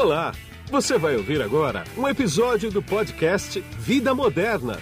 Olá! 0.00 0.32
Você 0.70 0.96
vai 0.96 1.16
ouvir 1.16 1.42
agora 1.42 1.82
um 1.96 2.06
episódio 2.06 2.70
do 2.70 2.80
podcast 2.80 3.60
Vida 3.80 4.14
Moderna, 4.14 4.78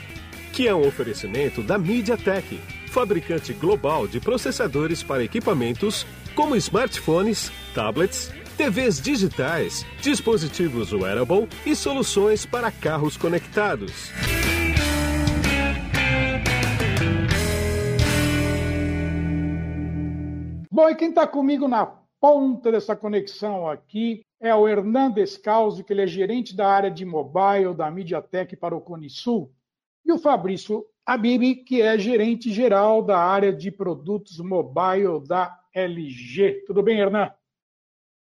que 0.53 0.69
é 0.69 0.75
um 0.75 0.87
oferecimento 0.87 1.63
da 1.63 1.79
MediaTek, 1.79 2.61
fabricante 2.91 3.55
global 3.55 4.07
de 4.07 4.21
processadores 4.21 5.03
para 5.03 5.25
equipamentos 5.25 6.07
como 6.35 6.55
smartphones, 6.55 7.51
tablets, 7.75 8.31
TVs 8.59 9.01
digitais, 9.01 9.87
dispositivos 10.03 10.93
wearable 10.93 11.49
e 11.65 11.75
soluções 11.75 12.45
para 12.45 12.71
carros 12.71 13.17
conectados. 13.17 14.13
Bom, 20.71 20.91
e 20.91 20.95
quem 20.95 21.09
está 21.09 21.27
comigo 21.27 21.67
na 21.67 21.87
ponta 22.21 22.71
dessa 22.73 22.97
conexão 22.97 23.69
aqui 23.69 24.25
é 24.41 24.55
o 24.55 24.69
Hernandes 24.69 25.37
Causi, 25.37 25.83
que 25.83 25.93
ele 25.93 26.03
é 26.03 26.07
gerente 26.07 26.55
da 26.55 26.69
área 26.69 26.91
de 26.91 27.05
mobile 27.05 27.75
da 27.75 27.91
MediaTek 27.91 28.57
para 28.57 28.77
o 28.77 28.81
Cone 28.81 29.09
Sul, 29.09 29.53
e 30.05 30.13
o 30.13 30.19
Fabrício 30.19 30.87
Abib, 31.05 31.65
que 31.65 31.83
é 31.83 31.99
gerente 31.99 32.53
geral 32.53 33.03
da 33.03 33.19
área 33.19 33.53
de 33.53 33.71
produtos 33.71 34.39
mobile 34.39 35.21
da 35.27 35.59
LG. 35.73 36.65
Tudo 36.67 36.83
bem, 36.83 36.99
Hernan? 36.99 37.33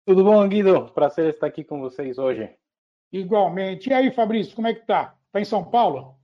Tudo 0.07 0.25
bom, 0.25 0.49
Guido? 0.49 0.91
Prazer 0.93 1.35
estar 1.35 1.47
aqui 1.47 1.63
com 1.63 1.81
vocês 1.81 2.19
hoje. 2.19 2.51
Igualmente. 3.13 3.91
E 3.91 3.93
aí, 3.93 4.11
Fabrício, 4.11 4.55
como 4.55 4.69
é 4.69 4.75
que 4.75 4.87
tá? 4.87 5.17
Tá 5.31 5.41
em 5.41 5.45
São 5.45 5.65
Paulo? 5.65 6.17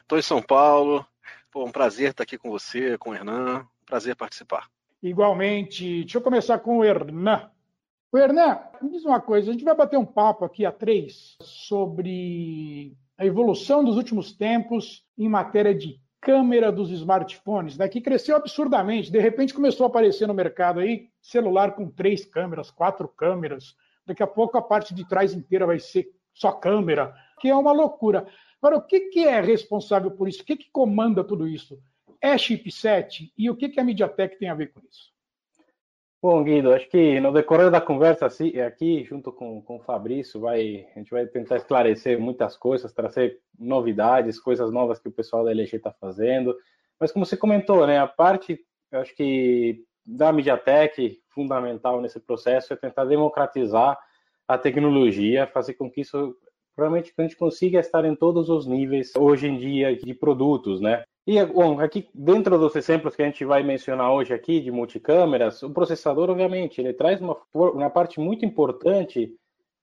Estou 0.00 0.18
em 0.18 0.22
São 0.22 0.42
Paulo. 0.42 1.06
Pô, 1.50 1.64
um 1.64 1.72
prazer 1.72 2.10
estar 2.10 2.22
aqui 2.22 2.38
com 2.38 2.50
você, 2.50 2.96
com 2.98 3.10
o 3.10 3.14
Hernan. 3.14 3.66
Prazer 3.84 4.16
participar. 4.16 4.68
Igualmente. 5.08 6.00
Deixa 6.00 6.18
eu 6.18 6.22
começar 6.22 6.58
com 6.58 6.78
o 6.78 6.84
Hernan. 6.84 7.48
O 8.10 8.18
Hernan, 8.18 8.58
me 8.82 8.90
diz 8.90 9.04
uma 9.04 9.20
coisa, 9.20 9.50
a 9.50 9.52
gente 9.52 9.64
vai 9.64 9.74
bater 9.74 9.98
um 9.98 10.04
papo 10.04 10.44
aqui 10.44 10.64
a 10.64 10.72
três 10.72 11.36
sobre 11.40 12.96
a 13.18 13.24
evolução 13.24 13.84
dos 13.84 13.96
últimos 13.96 14.32
tempos 14.32 15.04
em 15.16 15.28
matéria 15.28 15.74
de 15.74 16.00
câmera 16.20 16.72
dos 16.72 16.90
smartphones, 16.90 17.76
né, 17.76 17.88
que 17.88 18.00
cresceu 18.00 18.36
absurdamente. 18.36 19.12
De 19.12 19.20
repente 19.20 19.54
começou 19.54 19.84
a 19.84 19.88
aparecer 19.88 20.26
no 20.26 20.34
mercado 20.34 20.80
aí 20.80 21.08
celular 21.20 21.76
com 21.76 21.88
três 21.88 22.24
câmeras, 22.24 22.70
quatro 22.70 23.06
câmeras. 23.06 23.76
Daqui 24.04 24.22
a 24.22 24.26
pouco 24.26 24.58
a 24.58 24.62
parte 24.62 24.92
de 24.92 25.06
trás 25.06 25.34
inteira 25.34 25.66
vai 25.66 25.78
ser 25.78 26.10
só 26.34 26.50
câmera, 26.50 27.14
que 27.40 27.48
é 27.48 27.54
uma 27.54 27.72
loucura. 27.72 28.26
Agora, 28.60 28.78
o 28.78 28.82
que, 28.82 29.20
é 29.20 29.40
responsável 29.40 30.10
por 30.10 30.28
isso? 30.28 30.42
O 30.42 30.44
que 30.44 30.70
comanda 30.72 31.22
tudo 31.22 31.46
isso? 31.46 31.78
É 32.26 32.36
chipset? 32.36 33.32
E 33.38 33.48
o 33.48 33.54
que, 33.54 33.68
que 33.68 33.78
a 33.78 33.84
MediaTek 33.84 34.36
tem 34.36 34.48
a 34.48 34.54
ver 34.54 34.72
com 34.72 34.80
isso? 34.80 35.12
Bom, 36.20 36.42
Guido, 36.42 36.72
acho 36.72 36.88
que 36.88 37.20
no 37.20 37.32
decorrer 37.32 37.70
da 37.70 37.80
conversa 37.80 38.26
aqui, 38.26 39.04
junto 39.04 39.30
com, 39.30 39.62
com 39.62 39.76
o 39.76 39.80
Fabrício, 39.80 40.40
vai, 40.40 40.88
a 40.92 40.98
gente 40.98 41.12
vai 41.12 41.24
tentar 41.26 41.54
esclarecer 41.54 42.18
muitas 42.18 42.56
coisas, 42.56 42.92
trazer 42.92 43.38
novidades, 43.56 44.40
coisas 44.40 44.72
novas 44.72 44.98
que 44.98 45.06
o 45.06 45.12
pessoal 45.12 45.44
da 45.44 45.52
LG 45.52 45.76
está 45.76 45.92
fazendo. 45.92 46.52
Mas 46.98 47.12
como 47.12 47.24
você 47.24 47.36
comentou, 47.36 47.86
né, 47.86 48.00
a 48.00 48.08
parte, 48.08 48.58
acho 48.90 49.14
que 49.14 49.84
da 50.04 50.32
MediaTek, 50.32 51.20
fundamental 51.28 52.00
nesse 52.00 52.18
processo, 52.18 52.72
é 52.72 52.76
tentar 52.76 53.04
democratizar 53.04 53.96
a 54.48 54.58
tecnologia, 54.58 55.46
fazer 55.46 55.74
com 55.74 55.88
que 55.88 56.00
isso 56.00 56.36
realmente 56.76 57.14
a 57.16 57.22
gente 57.22 57.36
consiga 57.36 57.78
estar 57.78 58.04
em 58.04 58.16
todos 58.16 58.48
os 58.48 58.66
níveis 58.66 59.12
hoje 59.14 59.46
em 59.46 59.56
dia 59.56 59.94
de 59.94 60.12
produtos, 60.12 60.80
né? 60.80 61.04
E, 61.26 61.44
bom, 61.44 61.80
aqui 61.80 62.08
dentro 62.14 62.56
dos 62.56 62.76
exemplos 62.76 63.16
que 63.16 63.22
a 63.22 63.24
gente 63.24 63.44
vai 63.44 63.62
mencionar 63.62 64.12
hoje 64.12 64.32
aqui 64.32 64.60
de 64.60 64.70
multicâmeras, 64.70 65.60
o 65.60 65.70
processador, 65.70 66.30
obviamente, 66.30 66.80
ele 66.80 66.92
traz 66.92 67.20
uma, 67.20 67.36
uma 67.52 67.90
parte 67.90 68.20
muito 68.20 68.44
importante 68.44 69.34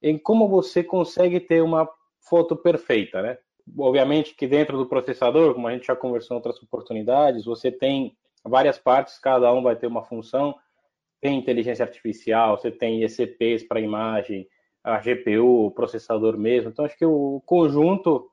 em 0.01 0.17
como 0.17 0.47
você 0.47 0.81
consegue 0.81 1.41
ter 1.41 1.61
uma 1.61 1.89
foto 2.21 2.55
perfeita, 2.55 3.21
né? 3.21 3.37
Obviamente 3.77 4.35
que 4.35 4.47
dentro 4.47 4.77
do 4.77 4.85
processador, 4.85 5.53
como 5.53 5.67
a 5.67 5.73
gente 5.73 5.87
já 5.87 5.95
conversou 5.95 6.35
em 6.35 6.37
outras 6.37 6.61
oportunidades, 6.61 7.43
você 7.43 7.69
tem 7.69 8.15
várias 8.43 8.77
partes, 8.77 9.19
cada 9.19 9.51
um 9.53 9.61
vai 9.61 9.75
ter 9.75 9.87
uma 9.87 10.03
função. 10.03 10.55
Tem 11.19 11.37
inteligência 11.37 11.83
artificial, 11.83 12.57
você 12.57 12.71
tem 12.71 13.03
ECPs 13.03 13.63
para 13.63 13.81
imagem, 13.81 14.47
a 14.83 14.97
GPU, 14.97 15.65
o 15.65 15.71
processador 15.71 16.37
mesmo. 16.37 16.69
Então, 16.69 16.85
acho 16.85 16.97
que 16.97 17.05
o 17.05 17.41
conjunto 17.45 18.29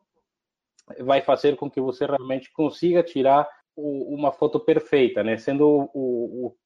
vai 0.98 1.20
fazer 1.20 1.56
com 1.56 1.70
que 1.70 1.80
você 1.80 2.06
realmente 2.06 2.52
consiga 2.52 3.02
tirar 3.02 3.48
o, 3.76 4.14
uma 4.14 4.32
foto 4.32 4.60
perfeita, 4.60 5.22
né? 5.22 5.36
Sendo 5.36 5.66
o, 5.94 6.46
o, 6.46 6.56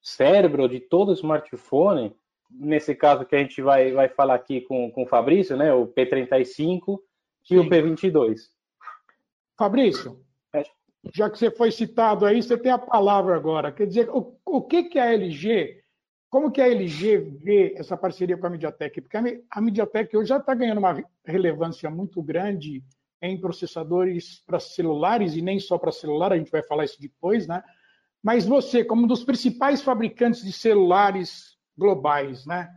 cérebro 0.00 0.68
de 0.68 0.80
todo 0.80 1.12
smartphone, 1.12 2.14
nesse 2.50 2.94
caso 2.94 3.26
que 3.26 3.34
a 3.34 3.38
gente 3.40 3.60
vai, 3.60 3.92
vai 3.92 4.08
falar 4.08 4.34
aqui 4.34 4.60
com, 4.62 4.90
com 4.90 5.02
o 5.02 5.08
Fabrício, 5.08 5.56
né? 5.56 5.72
O 5.72 5.86
P35 5.86 7.00
e 7.44 7.48
Sim. 7.48 7.58
o 7.58 7.64
P22. 7.64 8.36
Fabrício, 9.56 10.20
é. 10.54 10.62
já 11.12 11.28
que 11.28 11.36
você 11.36 11.50
foi 11.50 11.72
citado 11.72 12.24
aí, 12.24 12.40
você 12.40 12.56
tem 12.56 12.70
a 12.70 12.78
palavra 12.78 13.34
agora. 13.34 13.72
Quer 13.72 13.86
dizer, 13.86 14.08
o, 14.10 14.38
o 14.44 14.62
que, 14.62 14.84
que 14.84 14.98
a 15.00 15.12
LG, 15.12 15.82
como 16.30 16.52
que 16.52 16.60
a 16.60 16.68
LG 16.68 17.18
vê 17.42 17.74
essa 17.76 17.96
parceria 17.96 18.38
com 18.38 18.46
a 18.46 18.50
MediaTek? 18.50 19.00
Porque 19.00 19.16
a, 19.16 19.22
a 19.50 19.60
MediaTek 19.60 20.16
hoje 20.16 20.28
já 20.28 20.36
está 20.36 20.54
ganhando 20.54 20.78
uma 20.78 21.02
relevância 21.24 21.90
muito 21.90 22.22
grande 22.22 22.84
em 23.20 23.40
processadores 23.40 24.42
para 24.46 24.60
celulares 24.60 25.34
e 25.34 25.42
nem 25.42 25.58
só 25.58 25.78
para 25.78 25.92
celular, 25.92 26.32
a 26.32 26.38
gente 26.38 26.50
vai 26.50 26.62
falar 26.62 26.84
isso 26.84 27.00
depois, 27.00 27.46
né? 27.46 27.62
Mas 28.22 28.46
você, 28.46 28.84
como 28.84 29.04
um 29.04 29.06
dos 29.06 29.24
principais 29.24 29.82
fabricantes 29.82 30.44
de 30.44 30.52
celulares 30.52 31.56
globais, 31.76 32.46
né? 32.46 32.68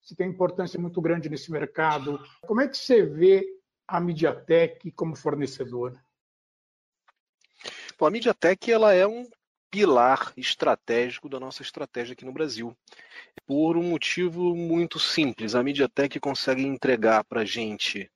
Você 0.00 0.14
tem 0.14 0.28
importância 0.28 0.80
muito 0.80 1.00
grande 1.00 1.28
nesse 1.28 1.50
mercado. 1.50 2.20
Como 2.42 2.60
é 2.60 2.68
que 2.68 2.76
você 2.76 3.04
vê 3.04 3.46
a 3.86 4.00
MediaTek 4.00 4.90
como 4.92 5.14
fornecedor? 5.14 5.98
Bom, 7.98 8.06
a 8.06 8.10
MediaTek 8.10 8.72
ela 8.72 8.94
é 8.94 9.06
um 9.06 9.28
pilar 9.70 10.32
estratégico 10.36 11.28
da 11.28 11.38
nossa 11.38 11.62
estratégia 11.62 12.14
aqui 12.14 12.24
no 12.24 12.32
Brasil. 12.32 12.76
Por 13.46 13.76
um 13.76 13.82
motivo 13.82 14.54
muito 14.56 14.98
simples, 14.98 15.54
a 15.54 15.62
MediaTek 15.62 16.18
consegue 16.18 16.62
entregar 16.62 17.24
para 17.24 17.42
a 17.42 17.44
gente 17.44 18.10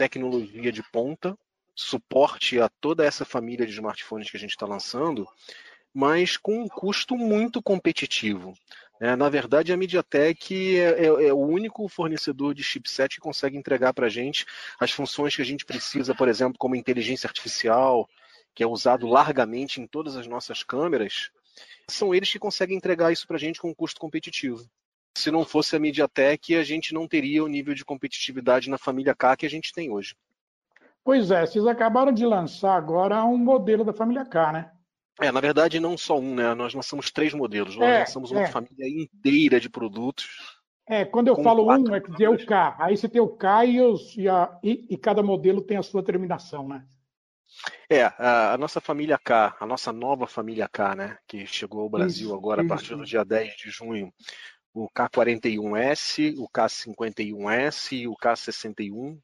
tecnologia 0.00 0.72
de 0.72 0.82
ponta, 0.82 1.36
suporte 1.74 2.58
a 2.58 2.70
toda 2.70 3.04
essa 3.04 3.22
família 3.22 3.66
de 3.66 3.72
smartphones 3.72 4.30
que 4.30 4.36
a 4.38 4.40
gente 4.40 4.52
está 4.52 4.64
lançando, 4.64 5.28
mas 5.92 6.38
com 6.38 6.62
um 6.62 6.68
custo 6.68 7.18
muito 7.18 7.62
competitivo. 7.62 8.54
É, 8.98 9.14
na 9.14 9.28
verdade, 9.28 9.74
a 9.74 9.76
MediaTek 9.76 10.78
é, 10.78 11.04
é, 11.04 11.04
é, 11.04 11.32
o 11.34 11.38
único 11.38 11.86
fornecedor 11.86 12.54
de 12.54 12.64
chipset 12.64 13.16
que 13.16 13.20
consegue 13.20 13.58
entregar 13.58 13.92
para 13.92 14.06
a 14.06 14.10
gente 14.10 14.46
as 14.78 14.90
funções 14.90 15.36
que 15.36 15.42
a 15.42 15.44
gente 15.44 15.66
precisa, 15.66 16.14
por 16.14 16.28
exemplo, 16.28 16.56
como 16.58 16.74
inteligência 16.74 17.28
artificial, 17.28 18.08
que 18.54 18.62
é 18.62 18.66
usado 18.66 19.06
largamente 19.06 19.82
em 19.82 19.86
todas 19.86 20.16
as 20.16 20.26
nossas 20.26 20.62
câmeras. 20.62 21.30
São 21.88 22.14
eles 22.14 22.32
que 22.32 22.38
conseguem 22.38 22.78
entregar 22.78 23.12
isso 23.12 23.26
para 23.26 23.36
a 23.36 23.40
gente 23.40 23.60
com 23.60 23.68
um 23.68 23.74
custo 23.74 24.00
competitivo 24.00 24.66
se 25.20 25.30
não 25.30 25.44
fosse 25.44 25.76
a 25.76 25.78
MediaTek, 25.78 26.56
a 26.56 26.64
gente 26.64 26.94
não 26.94 27.06
teria 27.06 27.44
o 27.44 27.48
nível 27.48 27.74
de 27.74 27.84
competitividade 27.84 28.70
na 28.70 28.78
família 28.78 29.14
K 29.14 29.36
que 29.36 29.46
a 29.46 29.50
gente 29.50 29.72
tem 29.72 29.90
hoje. 29.90 30.14
Pois 31.04 31.30
é, 31.30 31.46
vocês 31.46 31.66
acabaram 31.66 32.12
de 32.12 32.26
lançar 32.26 32.76
agora 32.76 33.24
um 33.24 33.36
modelo 33.36 33.84
da 33.84 33.92
família 33.92 34.24
K, 34.24 34.52
né? 34.52 34.70
É, 35.20 35.30
na 35.30 35.40
verdade, 35.40 35.78
não 35.80 35.98
só 35.98 36.18
um, 36.18 36.34
né? 36.34 36.54
Nós 36.54 36.72
lançamos 36.72 37.10
três 37.10 37.34
modelos. 37.34 37.76
Nós 37.76 37.88
é, 37.88 37.98
lançamos 38.00 38.30
uma 38.30 38.42
é. 38.42 38.46
família 38.46 38.88
inteira 38.88 39.60
de 39.60 39.68
produtos. 39.68 40.60
É, 40.88 41.04
quando 41.04 41.28
eu 41.28 41.42
falo 41.42 41.66
um, 41.66 41.94
é 41.94 42.00
que 42.00 42.10
dizer 42.10 42.28
o 42.28 42.46
K. 42.46 42.76
Aí 42.78 42.96
você 42.96 43.08
tem 43.08 43.20
o 43.20 43.28
K 43.28 43.64
e, 43.64 43.80
os, 43.80 44.16
e, 44.16 44.28
a, 44.28 44.58
e, 44.62 44.86
e, 44.90 44.96
cada 44.96 45.22
modelo 45.22 45.62
tem 45.62 45.76
a 45.76 45.82
sua 45.82 46.02
terminação, 46.02 46.66
né? 46.66 46.84
É, 47.88 48.04
a, 48.04 48.54
a, 48.54 48.58
nossa 48.58 48.80
família 48.80 49.18
K, 49.18 49.56
a 49.60 49.66
nossa 49.66 49.92
nova 49.92 50.26
família 50.26 50.68
K, 50.68 50.94
né? 50.94 51.18
Que 51.28 51.46
chegou 51.46 51.82
ao 51.82 51.90
Brasil 51.90 52.28
isso, 52.28 52.34
agora 52.34 52.62
a 52.62 52.66
partir 52.66 52.96
do 52.96 53.04
dia 53.04 53.24
10 53.24 53.56
de 53.56 53.70
junho 53.70 54.12
o 54.72 54.88
K41S, 54.88 56.34
o 56.38 56.48
K51S 56.48 57.92
e 57.92 58.08
o 58.08 58.16
K61, 58.16 59.18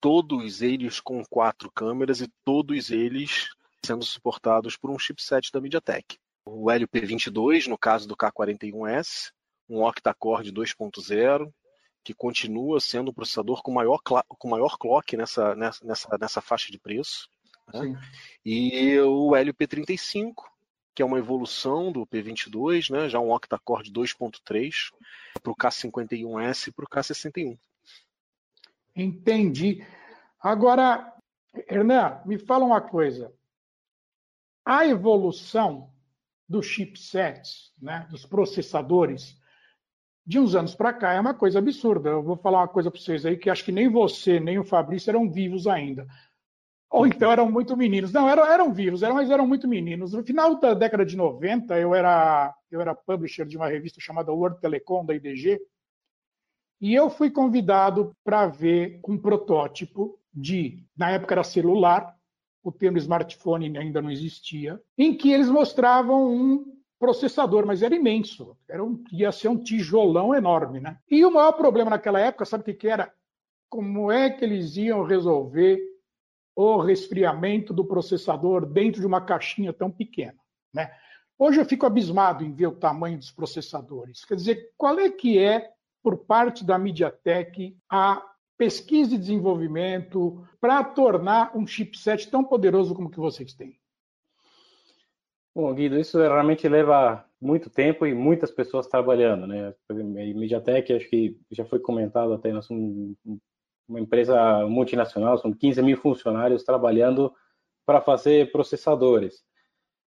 todos 0.00 0.62
eles 0.62 1.00
com 1.00 1.24
quatro 1.24 1.70
câmeras 1.70 2.20
e 2.20 2.28
todos 2.44 2.90
eles 2.90 3.48
sendo 3.84 4.04
suportados 4.04 4.76
por 4.76 4.90
um 4.90 4.98
chipset 4.98 5.50
da 5.52 5.60
MediaTek. 5.60 6.18
O 6.44 6.66
LP22, 6.66 7.66
no 7.66 7.78
caso 7.78 8.08
do 8.08 8.16
K41S, 8.16 9.32
um 9.68 9.82
octa-core 9.82 10.50
2.0, 10.50 11.52
que 12.02 12.14
continua 12.14 12.80
sendo 12.80 13.10
o 13.10 13.14
processador 13.14 13.62
com 13.62 13.72
maior, 13.72 14.00
com 14.02 14.48
maior 14.48 14.78
clock 14.78 15.16
nessa, 15.16 15.54
nessa, 15.54 16.18
nessa 16.18 16.40
faixa 16.40 16.72
de 16.72 16.78
preço. 16.78 17.28
Né? 17.72 18.00
E 18.44 18.98
o 19.00 19.30
LP35, 19.30 20.34
que 21.00 21.02
é 21.02 21.06
uma 21.06 21.18
evolução 21.18 21.90
do 21.90 22.06
P22, 22.06 22.90
né, 22.90 23.08
já 23.08 23.18
um 23.18 23.30
octa-core 23.30 23.90
2.3 23.90 24.92
para 25.42 25.50
o 25.50 25.56
K51S 25.56 26.68
e 26.68 26.72
para 26.72 26.84
o 26.84 26.88
K61. 26.88 27.58
Entendi. 28.94 29.82
Agora, 30.38 31.10
Hernan, 31.66 32.20
me 32.26 32.36
fala 32.36 32.66
uma 32.66 32.82
coisa. 32.82 33.32
A 34.62 34.86
evolução 34.86 35.90
dos 36.46 36.66
chipsets, 36.66 37.72
né, 37.80 38.06
dos 38.10 38.26
processadores, 38.26 39.40
De 40.26 40.38
uns 40.38 40.54
anos 40.54 40.74
para 40.74 40.92
cá 40.92 41.14
é 41.14 41.20
uma 41.20 41.32
coisa 41.32 41.60
absurda. 41.60 42.10
Eu 42.10 42.22
vou 42.22 42.36
falar 42.36 42.58
uma 42.58 42.68
coisa 42.68 42.90
para 42.90 43.00
vocês 43.00 43.24
aí 43.24 43.38
que 43.38 43.48
acho 43.48 43.64
que 43.64 43.72
nem 43.72 43.88
você 43.88 44.38
nem 44.38 44.58
o 44.58 44.64
Fabrício 44.64 45.08
eram 45.08 45.30
vivos 45.30 45.66
ainda. 45.66 46.06
Ou 46.90 47.06
então 47.06 47.30
eram 47.30 47.50
muito 47.50 47.76
meninos. 47.76 48.12
Não, 48.12 48.28
eram, 48.28 48.44
eram 48.44 48.72
vivos, 48.72 49.02
eram, 49.02 49.14
mas 49.14 49.30
eram 49.30 49.46
muito 49.46 49.68
meninos. 49.68 50.12
No 50.12 50.24
final 50.24 50.58
da 50.58 50.74
década 50.74 51.06
de 51.06 51.16
90, 51.16 51.78
eu 51.78 51.94
era, 51.94 52.52
eu 52.70 52.80
era 52.80 52.94
publisher 52.94 53.46
de 53.46 53.56
uma 53.56 53.68
revista 53.68 54.00
chamada 54.00 54.32
World 54.32 54.60
Telecom, 54.60 55.04
da 55.04 55.14
IDG, 55.14 55.60
e 56.80 56.94
eu 56.94 57.08
fui 57.10 57.30
convidado 57.30 58.16
para 58.24 58.46
ver 58.46 59.00
um 59.06 59.16
protótipo 59.16 60.18
de, 60.32 60.82
na 60.96 61.10
época 61.10 61.34
era 61.34 61.44
celular, 61.44 62.16
o 62.62 62.72
termo 62.72 62.98
smartphone 62.98 63.76
ainda 63.76 64.02
não 64.02 64.10
existia, 64.10 64.80
em 64.96 65.14
que 65.14 65.30
eles 65.30 65.48
mostravam 65.48 66.26
um 66.32 66.80
processador, 66.98 67.66
mas 67.66 67.82
era 67.82 67.94
imenso, 67.94 68.56
era 68.68 68.82
um, 68.84 69.02
ia 69.12 69.30
ser 69.30 69.48
um 69.48 69.56
tijolão 69.56 70.34
enorme. 70.34 70.80
Né? 70.80 70.98
E 71.10 71.24
o 71.24 71.30
maior 71.30 71.52
problema 71.52 71.90
naquela 71.90 72.20
época, 72.20 72.44
sabe 72.44 72.62
o 72.62 72.64
que, 72.64 72.74
que 72.74 72.88
era? 72.88 73.12
Como 73.68 74.10
é 74.10 74.30
que 74.30 74.44
eles 74.44 74.76
iam 74.76 75.04
resolver 75.04 75.78
o 76.54 76.78
resfriamento 76.80 77.72
do 77.72 77.84
processador 77.84 78.66
dentro 78.66 79.00
de 79.00 79.06
uma 79.06 79.20
caixinha 79.20 79.72
tão 79.72 79.90
pequena? 79.90 80.38
Né? 80.74 80.90
Hoje 81.38 81.60
eu 81.60 81.64
fico 81.64 81.86
abismado 81.86 82.44
em 82.44 82.52
ver 82.52 82.66
o 82.66 82.76
tamanho 82.76 83.18
dos 83.18 83.30
processadores. 83.30 84.24
Quer 84.24 84.34
dizer, 84.34 84.72
qual 84.76 84.98
é 84.98 85.10
que 85.10 85.38
é, 85.38 85.70
por 86.02 86.18
parte 86.18 86.64
da 86.64 86.78
MediaTek, 86.78 87.76
a 87.90 88.22
pesquisa 88.58 89.14
e 89.14 89.18
desenvolvimento 89.18 90.46
para 90.60 90.84
tornar 90.84 91.56
um 91.56 91.66
chipset 91.66 92.30
tão 92.30 92.44
poderoso 92.44 92.94
como 92.94 93.10
que 93.10 93.18
vocês 93.18 93.54
têm? 93.54 93.80
Bom, 95.54 95.72
Guido, 95.74 95.98
isso 95.98 96.18
realmente 96.18 96.68
leva 96.68 97.24
muito 97.40 97.70
tempo 97.70 98.06
e 98.06 98.14
muitas 98.14 98.50
pessoas 98.50 98.86
trabalhando, 98.86 99.46
né? 99.46 99.74
A 99.88 99.94
MediaTek, 99.94 100.92
acho 100.92 101.08
que 101.08 101.36
já 101.50 101.64
foi 101.64 101.80
comentado 101.80 102.34
até, 102.34 102.52
nós 102.52 102.66
somos 102.66 103.16
uma 103.90 104.00
empresa 104.00 104.66
multinacional, 104.66 105.36
são 105.38 105.52
15 105.52 105.82
mil 105.82 105.96
funcionários 105.96 106.64
trabalhando 106.64 107.32
para 107.84 108.00
fazer 108.00 108.50
processadores. 108.52 109.42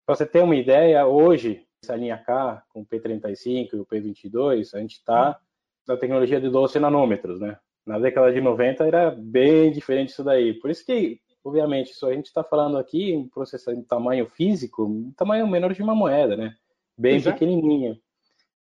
Para 0.06 0.16
você 0.16 0.26
ter 0.26 0.44
uma 0.44 0.56
ideia, 0.56 1.06
hoje, 1.06 1.66
essa 1.84 1.96
linha 1.96 2.18
K, 2.18 2.64
com 2.70 2.82
o 2.82 2.86
P35 2.86 3.74
e 3.74 3.76
o 3.76 3.86
P22, 3.86 4.74
a 4.74 4.80
gente 4.80 4.94
está 4.94 5.40
na 5.88 5.98
tecnologia 5.98 6.40
de 6.40 6.50
12 6.50 6.80
nanômetros, 6.80 7.40
né? 7.40 7.58
na 7.86 8.00
década 8.00 8.32
de 8.32 8.40
90 8.40 8.86
era 8.86 9.12
bem 9.12 9.72
diferente 9.72 10.10
isso 10.10 10.24
daí. 10.24 10.54
Por 10.54 10.70
isso 10.70 10.86
que, 10.86 11.20
obviamente, 11.44 11.92
isso 11.92 12.06
a 12.08 12.14
gente 12.14 12.28
está 12.28 12.44
falando 12.44 12.78
aqui 12.78 13.12
em 13.12 13.28
processamento 13.28 13.84
de 13.84 13.88
tamanho 13.88 14.26
físico, 14.28 14.86
um 14.86 15.12
tamanho 15.16 15.48
menor 15.48 15.74
de 15.74 15.84
uma 15.84 15.96
moeda, 15.96 16.38
né? 16.38 16.56
Bem 16.98 17.16
Exato. 17.16 17.38
pequenininha. 17.38 17.98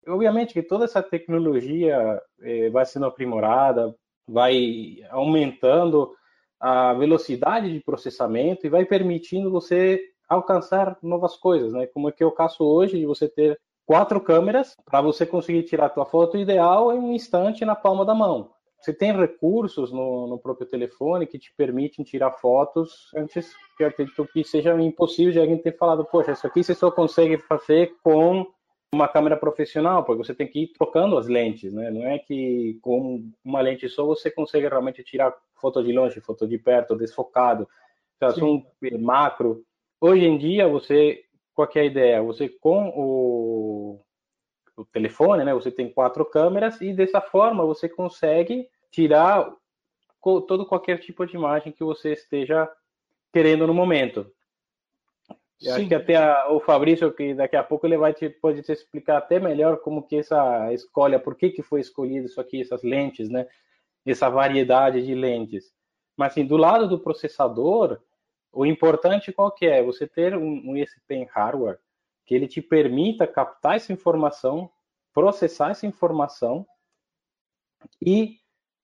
Obviamente 0.07 0.55
que 0.55 0.63
toda 0.63 0.85
essa 0.85 1.03
tecnologia 1.03 2.21
eh, 2.41 2.71
vai 2.71 2.87
sendo 2.87 3.07
aprimorada, 3.07 3.95
vai 4.31 4.99
aumentando 5.11 6.15
a 6.59 6.93
velocidade 6.95 7.73
de 7.73 7.81
processamento 7.81 8.67
e 8.67 8.71
vai 8.71 8.85
permitindo 8.85 9.51
você 9.51 10.01
alcançar 10.29 10.97
novas 11.03 11.37
coisas, 11.37 11.73
né? 11.73 11.87
Como 11.87 12.09
é 12.09 12.13
que 12.13 12.25
o 12.25 12.31
caso 12.31 12.63
hoje 12.63 12.99
de 12.99 13.07
você 13.07 13.29
ter 13.29 13.59
quatro 13.85 14.21
câmeras 14.21 14.77
para 14.85 15.01
você 15.01 15.27
conseguir 15.27 15.65
tirar 15.65 15.87
a 15.87 15.91
tua 15.91 16.07
foto 16.07 16.37
ideal 16.37 16.93
em 16.93 16.99
um 16.99 17.13
instante 17.13 17.65
na 17.65 17.75
palma 17.75 18.05
da 18.05 18.15
mão. 18.15 18.53
Você 18.81 18.95
tem 18.95 19.13
recursos 19.13 19.91
no, 19.91 20.29
no, 20.29 20.39
próprio 20.39 20.67
telefone 20.67 21.27
que 21.27 21.39
te 21.39 21.53
permitem 21.57 22.05
tirar 22.05 22.31
fotos 22.33 23.11
antes 23.15 23.53
que 23.77 23.83
eu 23.83 23.89
acredito 23.89 24.27
que 24.33 24.45
seja 24.45 24.81
impossível 24.81 25.33
de 25.33 25.41
alguém 25.41 25.59
ter 25.59 25.77
falado, 25.77 26.05
poxa, 26.05 26.33
isso 26.33 26.47
aqui 26.47 26.63
você 26.63 26.75
só 26.75 26.91
consegue 26.91 27.37
fazer 27.37 27.95
com 28.03 28.47
uma 28.93 29.09
câmera 29.09 29.37
profissional, 29.37 30.05
porque 30.05 30.25
você 30.25 30.35
tem 30.35 30.47
que 30.47 30.65
ir 30.65 30.69
trocando 30.69 31.17
as 31.17 31.29
lentes, 31.29 31.73
né? 31.73 31.91
Não 31.91 32.05
é 32.07 32.19
que 32.19 32.79
com 32.83 33.31
uma 33.45 33.61
lente 33.61 33.89
só 33.89 34.05
você 34.05 34.31
consegue 34.31 34.69
realmente 34.69 35.05
tirar 35.05 35.35
foto 35.61 35.83
de 35.83 35.93
longe, 35.93 36.21
foto 36.21 36.47
de 36.47 36.59
perto, 36.59 36.97
desfocado, 36.97 37.69
um 38.43 38.65
macro. 38.99 39.65
Hoje 40.01 40.27
em 40.27 40.37
dia, 40.37 40.67
você, 40.67 41.23
qual 41.55 41.69
é 41.75 41.81
a 41.81 41.85
ideia? 41.85 42.23
Você 42.23 42.49
com 42.49 42.89
o 42.95 44.01
o 44.81 44.85
telefone, 44.85 45.45
né? 45.45 45.53
Você 45.53 45.71
tem 45.71 45.93
quatro 45.93 46.25
câmeras 46.25 46.81
e 46.81 46.93
dessa 46.93 47.21
forma 47.21 47.65
você 47.65 47.89
consegue 47.89 48.69
tirar 48.91 49.53
todo 50.23 50.67
qualquer 50.67 50.99
tipo 50.99 51.27
de 51.27 51.37
imagem 51.37 51.73
que 51.73 51.85
você 51.85 52.13
esteja 52.13 52.69
querendo 53.33 53.67
no 53.67 53.75
momento. 53.75 54.31
Eu 55.63 55.75
acho 55.75 55.89
que 55.89 55.95
até 55.95 56.17
a, 56.17 56.51
o 56.51 56.61
Fabrício, 56.61 57.13
que 57.13 57.35
daqui 57.35 57.55
a 57.55 57.63
pouco 57.63 57.87
ele 57.87 57.99
vai 57.99 58.15
te, 58.15 58.31
pode 58.31 58.63
te 58.63 58.73
explicar 58.73 59.19
até 59.19 59.39
melhor 59.39 59.79
como 59.81 60.03
que 60.03 60.17
essa 60.17 60.73
escolha, 60.73 61.21
por 61.21 61.37
que, 61.37 61.51
que 61.51 61.63
foi 61.63 61.81
escolhido 61.81 62.27
isso 62.27 62.41
aqui, 62.41 62.63
essas 62.63 62.83
lentes, 62.83 63.29
né? 63.29 63.47
Essa 64.07 64.31
variedade 64.31 65.05
de 65.05 65.15
lentes. 65.15 65.71
Mas 66.17 66.33
assim, 66.33 66.47
do 66.47 66.57
lado 66.57 66.89
do 66.89 66.99
processador, 66.99 68.01
o 68.53 68.65
importante 68.65 69.33
qual 69.33 69.53
que 69.53 69.67
é? 69.67 69.83
Você 69.83 70.07
ter 70.07 70.35
um, 70.35 70.71
um 70.71 71.27
hardware 71.29 71.79
que 72.25 72.35
ele 72.35 72.49
te 72.49 72.63
permita 72.63 73.27
captar 73.27 73.77
essa 73.77 73.93
informação, 73.93 74.71
processar 75.13 75.73
essa 75.73 75.87
informação 75.87 76.67
e 78.01 78.39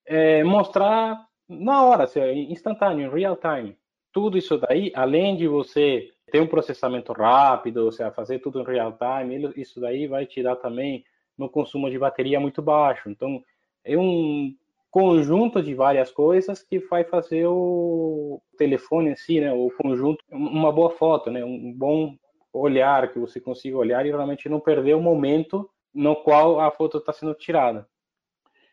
é, 0.05 0.45
mostrar 0.45 1.27
na 1.49 1.85
hora, 1.85 2.05
assim, 2.05 2.21
instantâneo, 2.51 3.07
em 3.07 3.15
real 3.15 3.37
time. 3.37 3.79
Tudo 4.13 4.37
isso 4.37 4.59
daí, 4.59 4.93
além 4.95 5.37
de 5.37 5.47
você 5.47 6.11
ter 6.31 6.41
um 6.41 6.47
processamento 6.47 7.13
rápido, 7.13 7.85
ou 7.85 7.93
seja, 7.93 8.11
fazer 8.11 8.41
tudo 8.41 8.61
em 8.61 8.65
real 8.65 8.97
time, 8.97 9.53
isso 9.57 9.81
daí 9.81 10.07
vai 10.07 10.27
te 10.27 10.43
dar 10.43 10.57
também 10.57 11.05
no 11.39 11.49
consumo 11.49 11.91
de 11.91 11.99
bateria 11.99 12.41
muito 12.41 12.61
baixo. 12.63 13.09
Então, 13.09 13.43
é 13.85 13.97
um 13.97 14.55
conjunto 14.91 15.63
de 15.63 15.75
várias 15.75 16.11
coisas 16.11 16.63
que 16.63 16.79
vai 16.79 17.05
fazer 17.05 17.47
o 17.47 18.41
telefone 18.57 19.11
em 19.11 19.17
si, 19.17 19.41
né, 19.41 19.53
o 19.53 19.71
conjunto, 19.71 20.25
uma 20.31 20.73
boa 20.73 20.91
foto, 20.91 21.31
né, 21.31 21.45
um 21.45 21.73
bom 21.73 22.17
olhar, 22.53 23.13
que 23.13 23.19
você 23.19 23.39
consiga 23.39 23.77
olhar 23.77 24.07
e 24.07 24.11
realmente 24.11 24.49
não 24.49 24.59
perder 24.59 24.95
o 24.95 25.03
momento 25.03 25.69
no 25.95 26.17
qual 26.17 26.59
a 26.61 26.71
foto 26.71 26.99
está 26.99 27.13
sendo 27.13 27.35
tirada. 27.35 27.87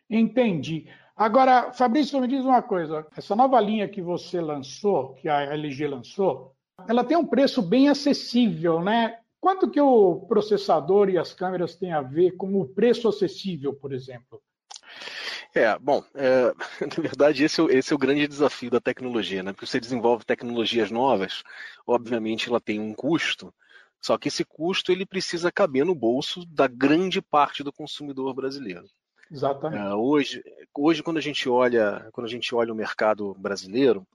Entendi. 0.09 0.87
Agora, 1.15 1.71
Fabrício, 1.73 2.19
me 2.19 2.27
diz 2.27 2.43
uma 2.43 2.61
coisa. 2.61 3.05
Essa 3.15 3.35
nova 3.35 3.59
linha 3.59 3.87
que 3.87 4.01
você 4.01 4.41
lançou, 4.41 5.13
que 5.15 5.29
a 5.29 5.41
LG 5.41 5.87
lançou, 5.87 6.52
ela 6.87 7.03
tem 7.03 7.17
um 7.17 7.25
preço 7.25 7.61
bem 7.61 7.89
acessível, 7.89 8.81
né? 8.81 9.19
Quanto 9.39 9.69
que 9.69 9.81
o 9.81 10.21
processador 10.27 11.09
e 11.09 11.17
as 11.17 11.33
câmeras 11.33 11.75
têm 11.75 11.91
a 11.91 12.01
ver 12.01 12.31
com 12.37 12.59
o 12.59 12.67
preço 12.67 13.07
acessível, 13.09 13.73
por 13.73 13.93
exemplo? 13.93 14.41
É, 15.53 15.77
bom, 15.77 16.03
é, 16.15 16.53
na 16.81 17.01
verdade 17.01 17.43
esse 17.43 17.61
é, 17.61 17.65
esse 17.65 17.93
é, 17.93 17.95
o 17.95 17.99
grande 17.99 18.27
desafio 18.27 18.71
da 18.71 18.79
tecnologia, 18.79 19.43
né? 19.43 19.51
Porque 19.51 19.67
você 19.67 19.79
desenvolve 19.79 20.25
tecnologias 20.25 20.89
novas, 20.89 21.43
obviamente 21.85 22.49
ela 22.49 22.59
tem 22.59 22.79
um 22.79 22.93
custo, 22.93 23.53
só 24.01 24.17
que 24.17 24.29
esse 24.29 24.43
custo 24.43 24.91
ele 24.91 25.05
precisa 25.05 25.51
caber 25.51 25.85
no 25.85 25.93
bolso 25.93 26.45
da 26.45 26.67
grande 26.67 27.21
parte 27.21 27.63
do 27.63 27.71
consumidor 27.71 28.33
brasileiro. 28.33 28.85
Exatamente. 29.33 29.83
Uh, 29.83 29.95
hoje, 29.95 30.43
hoje 30.77 31.01
quando 31.01 31.17
a 31.17 31.21
gente 31.21 31.49
olha, 31.49 32.07
quando 32.11 32.27
a 32.27 32.29
gente 32.29 32.53
olha 32.53 32.71
o 32.71 32.75
mercado 32.75 33.33
brasileiro, 33.33 34.05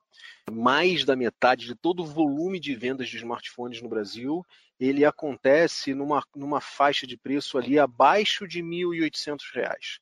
mais 0.50 1.04
da 1.04 1.16
metade 1.16 1.66
de 1.66 1.74
todo 1.74 2.04
o 2.04 2.06
volume 2.06 2.60
de 2.60 2.74
vendas 2.76 3.08
de 3.08 3.16
smartphones 3.16 3.82
no 3.82 3.88
Brasil, 3.88 4.46
ele 4.78 5.04
acontece 5.04 5.92
numa, 5.92 6.22
numa 6.36 6.60
faixa 6.60 7.04
de 7.04 7.16
preço 7.16 7.58
ali 7.58 7.80
abaixo 7.80 8.46
de 8.46 8.60
R$ 8.60 8.68
1.800. 8.68 9.98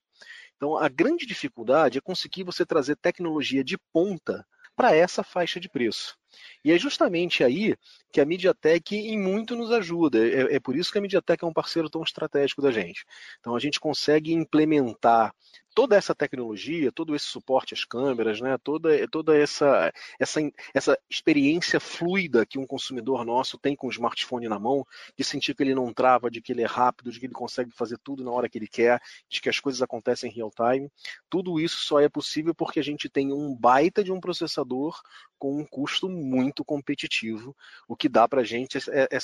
Então, 0.55 0.77
a 0.77 0.89
grande 0.89 1.27
dificuldade 1.27 1.99
é 1.99 2.01
conseguir 2.01 2.45
você 2.45 2.65
trazer 2.65 2.97
tecnologia 2.97 3.65
de 3.65 3.79
ponta 3.93 4.47
para 4.77 4.95
essa 4.95 5.25
faixa 5.25 5.59
de 5.59 5.69
preço. 5.69 6.17
E 6.63 6.71
é 6.71 6.79
justamente 6.79 7.43
aí 7.43 7.75
que 8.13 8.21
a 8.21 8.27
MediaTek 8.27 8.95
em 8.95 9.19
muito 9.19 9.57
nos 9.57 9.73
ajuda. 9.73 10.19
É, 10.19 10.57
é, 10.57 10.61
por 10.61 10.77
isso 10.77 10.93
que 10.93 10.99
a 10.99 11.01
MediaTek 11.01 11.43
é 11.43 11.47
um 11.47 11.53
parceiro 11.53 11.89
tão 11.89 12.03
estratégico 12.03 12.61
da 12.61 12.71
gente. 12.71 13.05
Então 13.41 13.57
a 13.57 13.59
gente 13.59 13.81
consegue 13.81 14.33
implementar 14.33 15.35
toda 15.77 15.95
essa 15.95 16.15
tecnologia, 16.15 16.91
todo 16.91 17.15
esse 17.15 17.27
suporte 17.27 17.75
às 17.75 17.85
câmeras, 17.85 18.41
né, 18.41 18.57
toda, 18.57 19.07
toda 19.09 19.37
essa, 19.37 19.93
essa, 20.19 20.41
essa 20.73 20.99
experiência 21.09 21.79
fluida 21.79 22.47
que 22.47 22.59
um 22.59 22.67
consumidor 22.67 23.27
nosso 23.27 23.59
tem 23.59 23.77
com 23.77 23.87
o 23.87 23.91
smartphone 23.91 24.49
na 24.49 24.59
mão, 24.59 24.87
de 25.15 25.23
sentir 25.23 25.55
que 25.55 25.63
ele 25.63 25.75
não 25.75 25.93
trava, 25.93 26.31
de 26.31 26.41
que 26.41 26.51
ele 26.51 26.63
é 26.63 26.67
rápido, 26.67 27.13
de 27.13 27.21
que 27.21 27.27
ele 27.27 27.35
consegue 27.35 27.71
fazer 27.73 27.99
tudo 27.99 28.25
na 28.25 28.31
hora 28.31 28.49
que 28.49 28.57
ele 28.57 28.67
quer, 28.67 28.99
de 29.29 29.39
que 29.39 29.51
as 29.51 29.61
coisas 29.61 29.83
acontecem 29.83 30.31
em 30.31 30.35
real 30.35 30.51
time, 30.51 30.91
tudo 31.29 31.61
isso 31.61 31.77
só 31.81 32.01
é 32.01 32.09
possível 32.09 32.55
porque 32.55 32.81
a 32.81 32.85
gente 32.85 33.07
tem 33.11 33.31
um 33.31 33.55
baita 33.55 34.03
de 34.03 34.11
um 34.11 34.19
processador 34.19 34.99
com 35.39 35.61
um 35.61 35.67
custo 35.67 36.09
muito 36.09 36.65
competitivo, 36.65 37.55
o 37.87 37.95
que 37.95 38.09
dá 38.09 38.27
para 38.27 38.41
a 38.41 38.45
gente 38.45 38.79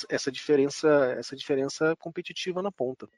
essa 0.07 0.31
diferença, 0.31 1.15
essa 1.17 1.35
diferença 1.35 1.95
competitiva 1.95 2.61
na 2.61 2.71
ponta. 2.71 3.09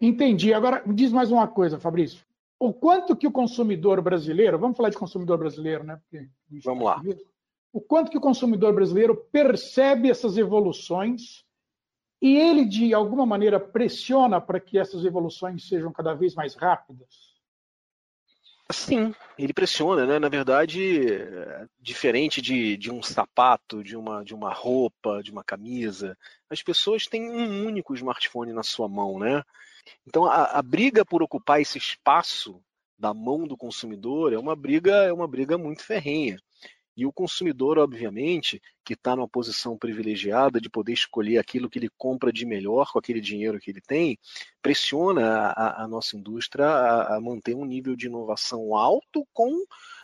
Entendi. 0.00 0.54
Agora, 0.54 0.82
diz 0.86 1.12
mais 1.12 1.30
uma 1.30 1.46
coisa, 1.46 1.78
Fabrício. 1.78 2.24
O 2.58 2.72
quanto 2.72 3.16
que 3.16 3.26
o 3.26 3.32
consumidor 3.32 4.00
brasileiro, 4.00 4.58
vamos 4.58 4.76
falar 4.76 4.90
de 4.90 4.96
consumidor 4.96 5.38
brasileiro, 5.38 5.84
né? 5.84 5.96
Porque 5.96 6.28
vamos 6.64 6.84
lá. 6.84 7.02
O 7.72 7.80
quanto 7.80 8.10
que 8.10 8.18
o 8.18 8.20
consumidor 8.20 8.74
brasileiro 8.74 9.14
percebe 9.14 10.10
essas 10.10 10.36
evoluções 10.36 11.44
e 12.20 12.36
ele, 12.36 12.66
de 12.66 12.92
alguma 12.92 13.24
maneira, 13.24 13.58
pressiona 13.58 14.40
para 14.40 14.60
que 14.60 14.78
essas 14.78 15.04
evoluções 15.04 15.66
sejam 15.68 15.92
cada 15.92 16.12
vez 16.12 16.34
mais 16.34 16.54
rápidas? 16.54 17.30
Sim, 18.72 19.14
ele 19.38 19.52
pressiona, 19.52 20.06
né? 20.06 20.18
Na 20.18 20.28
verdade, 20.28 21.00
diferente 21.78 22.40
de, 22.40 22.76
de 22.76 22.90
um 22.90 23.02
sapato, 23.02 23.82
de 23.82 23.96
uma, 23.96 24.22
de 24.22 24.34
uma 24.34 24.52
roupa, 24.52 25.22
de 25.22 25.32
uma 25.32 25.42
camisa, 25.42 26.16
as 26.48 26.62
pessoas 26.62 27.06
têm 27.06 27.30
um 27.30 27.66
único 27.66 27.94
smartphone 27.94 28.52
na 28.52 28.62
sua 28.62 28.88
mão, 28.88 29.18
né? 29.18 29.42
Então 30.06 30.24
a, 30.24 30.44
a 30.44 30.62
briga 30.62 31.04
por 31.04 31.22
ocupar 31.22 31.60
esse 31.60 31.78
espaço 31.78 32.62
da 32.98 33.14
mão 33.14 33.46
do 33.46 33.56
consumidor 33.56 34.32
é 34.32 34.38
uma 34.38 34.54
briga, 34.54 34.92
é 35.04 35.12
uma 35.12 35.26
briga 35.26 35.56
muito 35.56 35.82
ferrenha. 35.82 36.38
E 36.96 37.06
o 37.06 37.12
consumidor, 37.12 37.78
obviamente, 37.78 38.60
que 38.84 38.92
está 38.92 39.16
numa 39.16 39.26
posição 39.26 39.78
privilegiada 39.78 40.60
de 40.60 40.68
poder 40.68 40.92
escolher 40.92 41.38
aquilo 41.38 41.70
que 41.70 41.78
ele 41.78 41.88
compra 41.96 42.30
de 42.30 42.44
melhor 42.44 42.92
com 42.92 42.98
aquele 42.98 43.22
dinheiro 43.22 43.58
que 43.58 43.70
ele 43.70 43.80
tem, 43.80 44.18
pressiona 44.60 45.46
a, 45.46 45.84
a 45.84 45.88
nossa 45.88 46.14
indústria 46.14 46.66
a, 46.66 47.16
a, 47.16 47.20
manter 47.20 47.54
um 47.54 47.64
nível 47.64 47.96
de 47.96 48.06
inovação 48.06 48.76
alto 48.76 49.26
com 49.32 49.50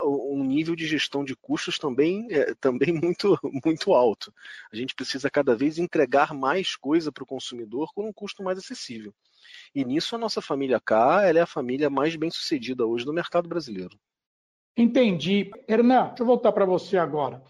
um 0.01 0.43
nível 0.43 0.75
de 0.75 0.87
gestão 0.87 1.23
de 1.23 1.35
custos 1.35 1.77
também, 1.77 2.25
é, 2.31 2.55
também 2.55 2.93
muito, 2.99 3.37
muito 3.63 3.93
alto. 3.93 4.33
A 4.71 4.75
gente 4.75 4.95
precisa 4.95 5.29
cada 5.29 5.55
vez 5.55 5.77
entregar 5.77 6.33
mais 6.33 6.75
coisa 6.75 7.11
para 7.11 7.23
o 7.23 7.27
consumidor 7.27 7.91
com 7.93 8.07
um 8.07 8.13
custo 8.13 8.41
mais 8.41 8.57
acessível. 8.57 9.13
E 9.73 9.83
nisso 9.85 10.15
a 10.15 10.19
nossa 10.19 10.41
família 10.41 10.79
K 10.79 11.23
ela 11.27 11.39
é 11.39 11.41
a 11.41 11.47
família 11.47 11.89
mais 11.89 12.15
bem 12.15 12.29
sucedida 12.29 12.85
hoje 12.85 13.05
no 13.05 13.13
mercado 13.13 13.47
brasileiro. 13.47 13.97
Entendi. 14.75 15.51
Hernan, 15.67 16.07
deixa 16.09 16.23
eu 16.23 16.27
voltar 16.27 16.51
para 16.51 16.65
você 16.65 16.97
agora. 16.97 17.41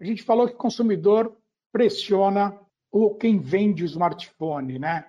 A 0.00 0.04
gente 0.04 0.22
falou 0.22 0.48
que 0.48 0.54
o 0.54 0.58
consumidor 0.58 1.36
pressiona 1.70 2.58
o 2.90 3.14
quem 3.14 3.38
vende 3.38 3.82
o 3.82 3.86
smartphone, 3.86 4.78
né? 4.78 5.06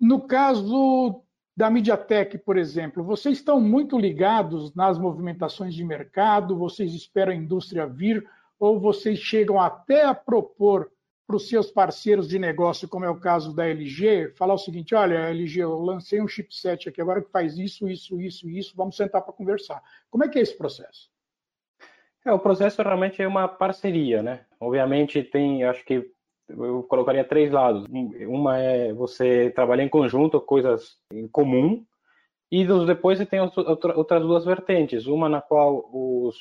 No 0.00 0.20
caso 0.20 1.22
da 1.56 1.68
MediaTek, 1.68 2.38
por 2.38 2.56
exemplo, 2.56 3.02
vocês 3.02 3.38
estão 3.38 3.60
muito 3.60 3.98
ligados 3.98 4.72
nas 4.74 4.98
movimentações 4.98 5.74
de 5.74 5.84
mercado, 5.84 6.56
vocês 6.56 6.94
esperam 6.94 7.32
a 7.32 7.36
indústria 7.36 7.86
vir, 7.86 8.24
ou 8.60 8.78
vocês 8.78 9.18
chegam 9.18 9.60
até 9.60 10.04
a 10.04 10.14
propor 10.14 10.90
para 11.28 11.36
os 11.36 11.46
seus 11.46 11.70
parceiros 11.70 12.26
de 12.26 12.38
negócio, 12.38 12.88
como 12.88 13.04
é 13.04 13.10
o 13.10 13.20
caso 13.20 13.54
da 13.54 13.66
LG, 13.66 14.32
falar 14.34 14.54
o 14.54 14.58
seguinte: 14.58 14.94
olha, 14.94 15.28
LG, 15.28 15.60
eu 15.60 15.78
lancei 15.78 16.22
um 16.22 16.26
chipset 16.26 16.88
aqui 16.88 17.02
agora 17.02 17.20
que 17.20 17.30
faz 17.30 17.58
isso, 17.58 17.86
isso, 17.86 18.18
isso, 18.18 18.48
isso, 18.48 18.74
vamos 18.74 18.96
sentar 18.96 19.20
para 19.20 19.34
conversar. 19.34 19.82
Como 20.10 20.24
é 20.24 20.28
que 20.28 20.38
é 20.38 20.42
esse 20.42 20.56
processo? 20.56 21.10
É, 22.24 22.32
o 22.32 22.38
processo 22.38 22.82
realmente 22.82 23.20
é 23.20 23.28
uma 23.28 23.46
parceria, 23.46 24.22
né? 24.22 24.46
Obviamente 24.58 25.22
tem, 25.22 25.64
acho 25.64 25.84
que 25.84 26.10
eu 26.48 26.82
colocaria 26.84 27.22
três 27.22 27.52
lados. 27.52 27.84
Uma 28.26 28.58
é 28.58 28.94
você 28.94 29.50
trabalhar 29.50 29.84
em 29.84 29.88
conjunto, 29.88 30.40
coisas 30.40 30.96
em 31.12 31.28
comum, 31.28 31.84
e 32.50 32.66
depois 32.86 33.18
você 33.18 33.26
tem 33.26 33.38
outras 33.40 34.22
duas 34.22 34.46
vertentes. 34.46 35.06
Uma 35.06 35.28
na 35.28 35.42
qual 35.42 35.90
os 35.92 36.38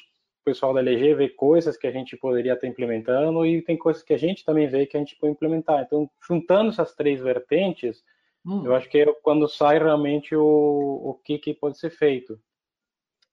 pessoal 0.48 0.74
da 0.74 0.80
LG 0.80 1.14
vê 1.14 1.28
coisas 1.28 1.76
que 1.76 1.86
a 1.86 1.92
gente 1.92 2.16
poderia 2.16 2.54
estar 2.54 2.68
implementando 2.68 3.46
e 3.46 3.62
tem 3.62 3.76
coisas 3.76 4.02
que 4.02 4.14
a 4.14 4.18
gente 4.18 4.46
também 4.46 4.66
vê 4.66 4.86
que 4.86 4.96
a 4.96 5.00
gente 5.02 5.18
pode 5.18 5.34
implementar. 5.34 5.84
Então, 5.84 6.10
juntando 6.26 6.70
essas 6.70 6.96
três 6.96 7.20
vertentes, 7.20 8.02
hum. 8.46 8.64
eu 8.64 8.74
acho 8.74 8.88
que 8.88 9.00
é 9.00 9.14
quando 9.22 9.46
sai 9.50 9.78
realmente 9.78 10.34
o, 10.34 10.42
o 10.42 11.20
que, 11.22 11.38
que 11.38 11.54
pode 11.54 11.78
ser 11.78 11.90
feito. 11.90 12.40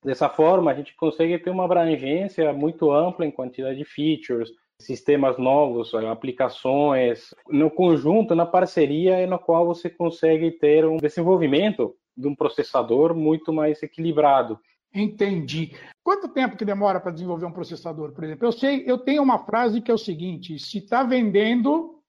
Dessa 0.04 0.28
forma, 0.28 0.73
a 0.73 0.75
gente 0.75 0.92
consegue 0.97 1.38
ter 1.38 1.50
uma 1.50 1.66
abrangência 1.66 2.52
muito 2.52 2.90
ampla 2.90 3.25
em 3.25 3.30
quantidade 3.30 3.78
de 3.78 3.85
features, 3.85 4.50
sistemas 4.80 5.38
novos, 5.38 5.94
aplicações, 5.94 7.33
no 7.49 7.71
conjunto, 7.71 8.35
na 8.35 8.44
parceria, 8.44 9.25
no 9.25 9.38
qual 9.38 9.64
você 9.64 9.88
consegue 9.88 10.50
ter 10.50 10.85
um 10.85 10.97
desenvolvimento 10.97 11.94
de 12.16 12.26
um 12.26 12.35
processador 12.35 13.14
muito 13.14 13.52
mais 13.52 13.83
equilibrado. 13.85 14.59
Entendi. 14.94 15.76
Quanto 16.04 16.28
tempo 16.28 16.56
que 16.56 16.64
demora 16.64 17.00
para 17.00 17.10
desenvolver 17.10 17.46
um 17.46 17.52
processador, 17.52 18.12
por 18.12 18.22
exemplo? 18.22 18.46
Eu 18.46 18.52
sei, 18.52 18.84
eu 18.86 18.96
tenho 18.98 19.22
uma 19.22 19.44
frase 19.44 19.80
que 19.80 19.90
é 19.90 19.94
o 19.94 19.98
seguinte: 19.98 20.58
se 20.58 20.78
está 20.78 21.02
vendendo, 21.02 22.00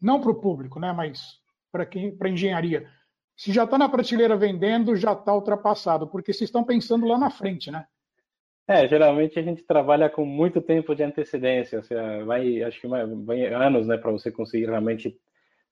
não 0.00 0.20
para 0.20 0.30
o 0.30 0.40
público, 0.40 0.80
né, 0.80 0.92
mas 0.92 1.38
para 1.70 1.84
quem, 1.84 2.16
para 2.16 2.30
engenharia, 2.30 2.88
se 3.36 3.52
já 3.52 3.64
está 3.64 3.76
na 3.76 3.88
prateleira 3.88 4.36
vendendo, 4.36 4.96
já 4.96 5.12
está 5.12 5.34
ultrapassado, 5.34 6.06
porque 6.06 6.32
vocês 6.32 6.48
estão 6.48 6.64
pensando 6.64 7.06
lá 7.06 7.18
na 7.18 7.30
frente, 7.30 7.70
né? 7.70 7.84
É, 8.66 8.88
geralmente 8.88 9.38
a 9.38 9.42
gente 9.42 9.62
trabalha 9.62 10.08
com 10.08 10.24
muito 10.24 10.62
tempo 10.62 10.94
de 10.94 11.02
antecedência, 11.02 11.78
ou 11.78 11.84
seja, 11.84 12.24
vai, 12.24 12.62
acho 12.62 12.80
que 12.80 12.86
vai, 12.86 13.02
anos, 13.48 13.86
né, 13.86 13.98
para 13.98 14.10
você 14.10 14.32
conseguir 14.32 14.66
realmente 14.66 15.14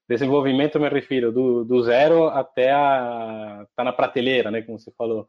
desenvolvimento, 0.07 0.79
me 0.79 0.91
refiro, 0.91 1.33
do, 1.33 1.65
do 1.65 1.83
zero 1.83 2.27
até 2.27 2.71
a 2.73 3.67
tá 3.75 3.85
na 3.85 3.93
prateleira, 3.95 4.51
né, 4.51 4.61
como 4.61 4.79
você 4.79 4.91
falou. 4.93 5.27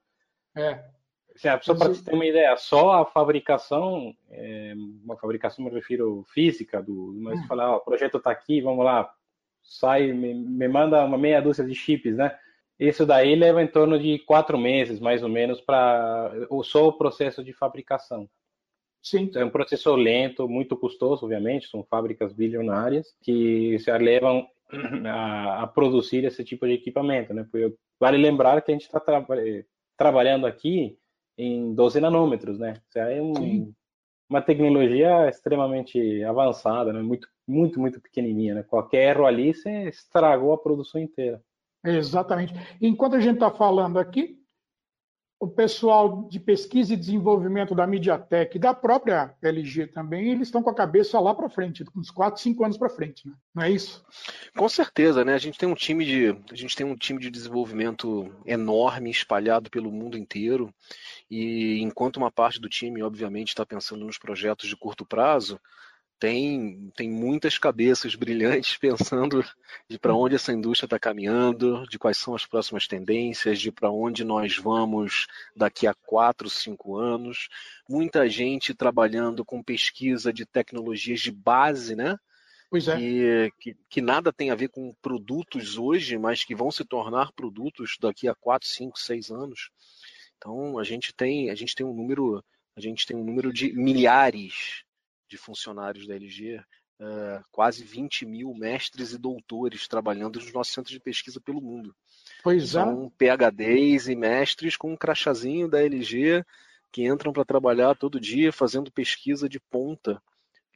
É. 0.58 0.84
Assim, 1.36 1.50
só 1.62 1.75
para 1.75 1.90
você 1.90 2.04
ter 2.04 2.13
uma 2.13 2.25
ideia, 2.25 2.56
só 2.58 3.02
a 3.02 3.06
fabricação, 3.06 4.16
é, 4.30 4.74
uma 5.04 5.18
fabricação 5.18 5.66
me 5.66 5.72
refiro 5.72 6.24
física, 6.34 6.82
do, 6.82 7.13
mas 7.18 7.40
hum. 7.40 7.48
falar, 7.48 7.72
ó, 7.72 7.78
o 7.78 7.82
projeto 7.82 8.18
está 8.18 8.32
aqui, 8.32 8.62
vamos 8.62 8.86
lá, 8.86 9.12
sai, 9.63 10.12
me, 10.12 10.34
me, 10.34 10.68
manda 10.68 11.04
uma 11.04 11.18
meia 11.18 11.42
dúzia 11.42 11.66
de 11.66 11.74
chips, 11.74 12.16
né? 12.16 12.38
Isso 12.80 13.06
daí 13.06 13.36
leva 13.36 13.63
em 13.63 13.68
torno 13.68 13.98
de 14.00 14.20
quatro 14.20 14.58
meses, 14.58 15.00
mais 15.00 15.24
ou 15.24 15.30
menos, 15.30 15.62
para 15.62 16.32
só 16.63 16.88
o 16.88 16.94
processo 16.94 17.44
de 17.44 17.54
fabricação. 17.54 18.28
Sim. 19.02 19.30
É 19.36 19.44
um 19.44 19.50
processo 19.50 19.94
lento, 19.96 20.48
muito 20.48 20.78
custoso, 20.78 21.25
obviamente, 21.25 21.68
são 21.68 21.84
fábricas 21.84 22.34
bilionárias 22.34 23.13
que 23.22 23.78
se 23.80 23.92
levam 23.98 24.48
a, 25.06 25.63
a 25.63 25.68
produzir 25.68 26.24
esse 26.25 26.44
tipo 26.44 26.66
de 26.66 26.74
equipamento, 26.74 27.34
né? 27.34 27.46
Porque 27.50 27.75
vale 28.00 28.18
lembrar 28.18 28.62
que 28.62 28.72
a 28.72 28.74
gente 28.74 28.86
está 28.86 29.00
tra 29.00 29.25
trabalhando 29.96 30.48
aqui 30.48 30.98
em 31.38 31.74
12 31.74 32.00
nanômetros, 32.00 32.60
né? 32.60 32.75
Isso 32.88 33.00
é 33.00 33.22
um, 33.22 33.74
uma 34.30 34.42
tecnologia 34.42 35.28
extremamente 35.30 36.24
avançada, 36.24 36.92
né? 36.92 37.02
muito, 37.02 37.28
muito, 37.48 37.80
muito 37.80 38.02
pequenininha. 38.02 38.56
Né? 38.56 38.63
Qualquer 38.63 39.16
erro 39.16 39.25
ali, 39.25 39.54
você 39.54 39.90
estragou 39.90 40.54
a 40.54 40.58
produção 40.58 41.02
inteira. 41.02 41.42
Exatamente. 41.84 42.54
Enquanto 42.82 43.16
a 43.16 43.20
gente 43.20 43.36
está 43.36 43.52
falando 43.52 44.00
aqui, 44.00 44.43
o 45.44 45.48
pessoal 45.50 46.26
de 46.30 46.40
pesquisa 46.40 46.94
e 46.94 46.98
desenvolvimento 46.98 47.76
da 47.76 47.86
MediaTek 47.86 48.56
e 48.56 48.60
da 48.60 48.74
própria 48.74 49.36
LG 49.42 49.88
também, 49.88 50.30
eles 50.30 50.48
estão 50.48 50.64
com 50.64 50.70
a 50.70 50.74
cabeça 50.74 51.20
lá 51.20 51.36
para 51.36 51.50
frente, 51.50 51.84
uns 51.94 52.10
4, 52.10 52.42
5 52.42 52.64
anos 52.64 52.78
para 52.78 52.90
frente, 52.90 53.28
né? 53.28 53.34
não 53.54 53.64
é 53.64 53.70
isso? 53.70 54.06
Com 54.56 54.70
certeza, 54.70 55.26
né? 55.26 55.34
A 55.34 55.38
gente 55.38 55.60
tem 55.60 55.68
um 55.68 55.76
time 55.76 56.06
de 56.06 56.30
a 56.50 56.56
gente 56.56 56.78
tem 56.78 56.86
um 56.86 56.96
time 56.96 57.20
de 57.20 57.30
desenvolvimento 57.30 58.34
enorme 58.46 59.12
espalhado 59.12 59.70
pelo 59.70 59.92
mundo 59.92 60.18
inteiro 60.18 60.74
e 61.30 61.82
enquanto 61.82 62.16
uma 62.18 62.32
parte 62.32 62.58
do 62.58 62.70
time, 62.70 63.04
obviamente, 63.04 63.50
está 63.50 63.66
pensando 63.66 64.06
nos 64.06 64.18
projetos 64.18 64.70
de 64.70 64.78
curto 64.78 65.06
prazo, 65.06 65.60
tem, 66.20 66.91
tem 66.96 67.10
muitas 67.10 67.58
cabeças 67.58 68.15
brilhantes 68.15 68.77
pensando 68.79 69.43
de 69.89 70.00
para 70.00 70.15
onde 70.15 70.36
essa 70.36 70.53
indústria 70.53 70.86
está 70.86 71.00
caminhando, 71.00 71.86
de 71.89 72.00
quais 72.00 72.17
são 72.17 72.34
as 72.34 72.46
próximas 72.46 72.88
tendências, 72.88 73.60
de 73.60 73.72
para 73.72 73.91
onde 73.91 74.24
nós 74.24 74.58
vamos 74.58 75.27
daqui 75.55 75.86
a 75.86 75.93
quatro, 75.93 76.50
cinco 76.50 76.96
anos. 76.98 77.50
Muita 77.89 78.29
gente 78.29 78.74
trabalhando 78.74 79.43
com 79.43 79.62
pesquisa 79.62 80.32
de 80.32 80.46
tecnologias 80.46 81.20
de 81.20 81.32
base, 81.32 81.96
né? 81.96 82.17
Pois 82.70 82.88
é. 82.88 82.98
Que, 82.98 83.51
que, 83.60 83.77
que, 83.88 84.01
nada 84.01 84.34
tem 84.34 84.50
a 84.50 84.55
ver 84.55 84.70
com 84.70 84.96
produtos 85.01 85.77
hoje, 85.77 86.17
mas 86.17 86.43
que 86.43 86.55
vão 86.55 86.72
se 86.72 86.84
tornar 86.84 87.32
produtos 87.34 87.98
daqui 88.00 88.27
a 88.27 88.34
quatro, 88.34 88.67
cinco, 88.67 88.98
seis 88.98 89.29
anos. 89.29 89.70
Então 90.38 90.79
a 90.79 90.84
gente 90.84 91.13
tem 91.13 91.50
a 91.50 91.55
gente 91.55 91.75
tem 91.75 91.86
um 91.86 91.93
número 91.93 92.43
a 92.75 92.82
gente 92.82 93.05
tem 93.05 93.15
um 93.15 93.24
número 93.24 93.53
de 93.53 93.72
milhares 93.74 94.83
de 95.34 95.38
funcionários 95.38 96.06
da 96.06 96.13
LG, 96.13 96.58
uh, 97.00 97.44
quase 97.52 97.84
20 97.84 98.24
mil 98.25 98.54
mestres 98.54 99.12
e 99.12 99.18
doutores 99.18 99.88
trabalhando 99.88 100.40
nos 100.40 100.54
nossos 100.54 100.74
centros 100.74 100.94
de 100.94 101.00
pesquisa 101.00 101.42
pelo 101.42 101.60
mundo. 101.60 101.96
Pois 102.44 102.63
é. 102.63 102.68
São 102.68 103.12
é. 103.20 103.36
PHDs 103.36 104.08
e 104.08 104.16
mestres 104.16 104.78
com 104.78 104.94
um 104.94 104.98
crachazinho 104.98 105.68
da 105.68 105.82
LG 105.82 106.46
que 106.92 107.08
entram 107.08 107.34
para 107.34 107.44
trabalhar 107.44 107.96
todo 107.96 108.20
dia 108.20 108.54
fazendo 108.54 108.92
pesquisa 108.92 109.50
de 109.50 109.60
ponta, 109.60 110.22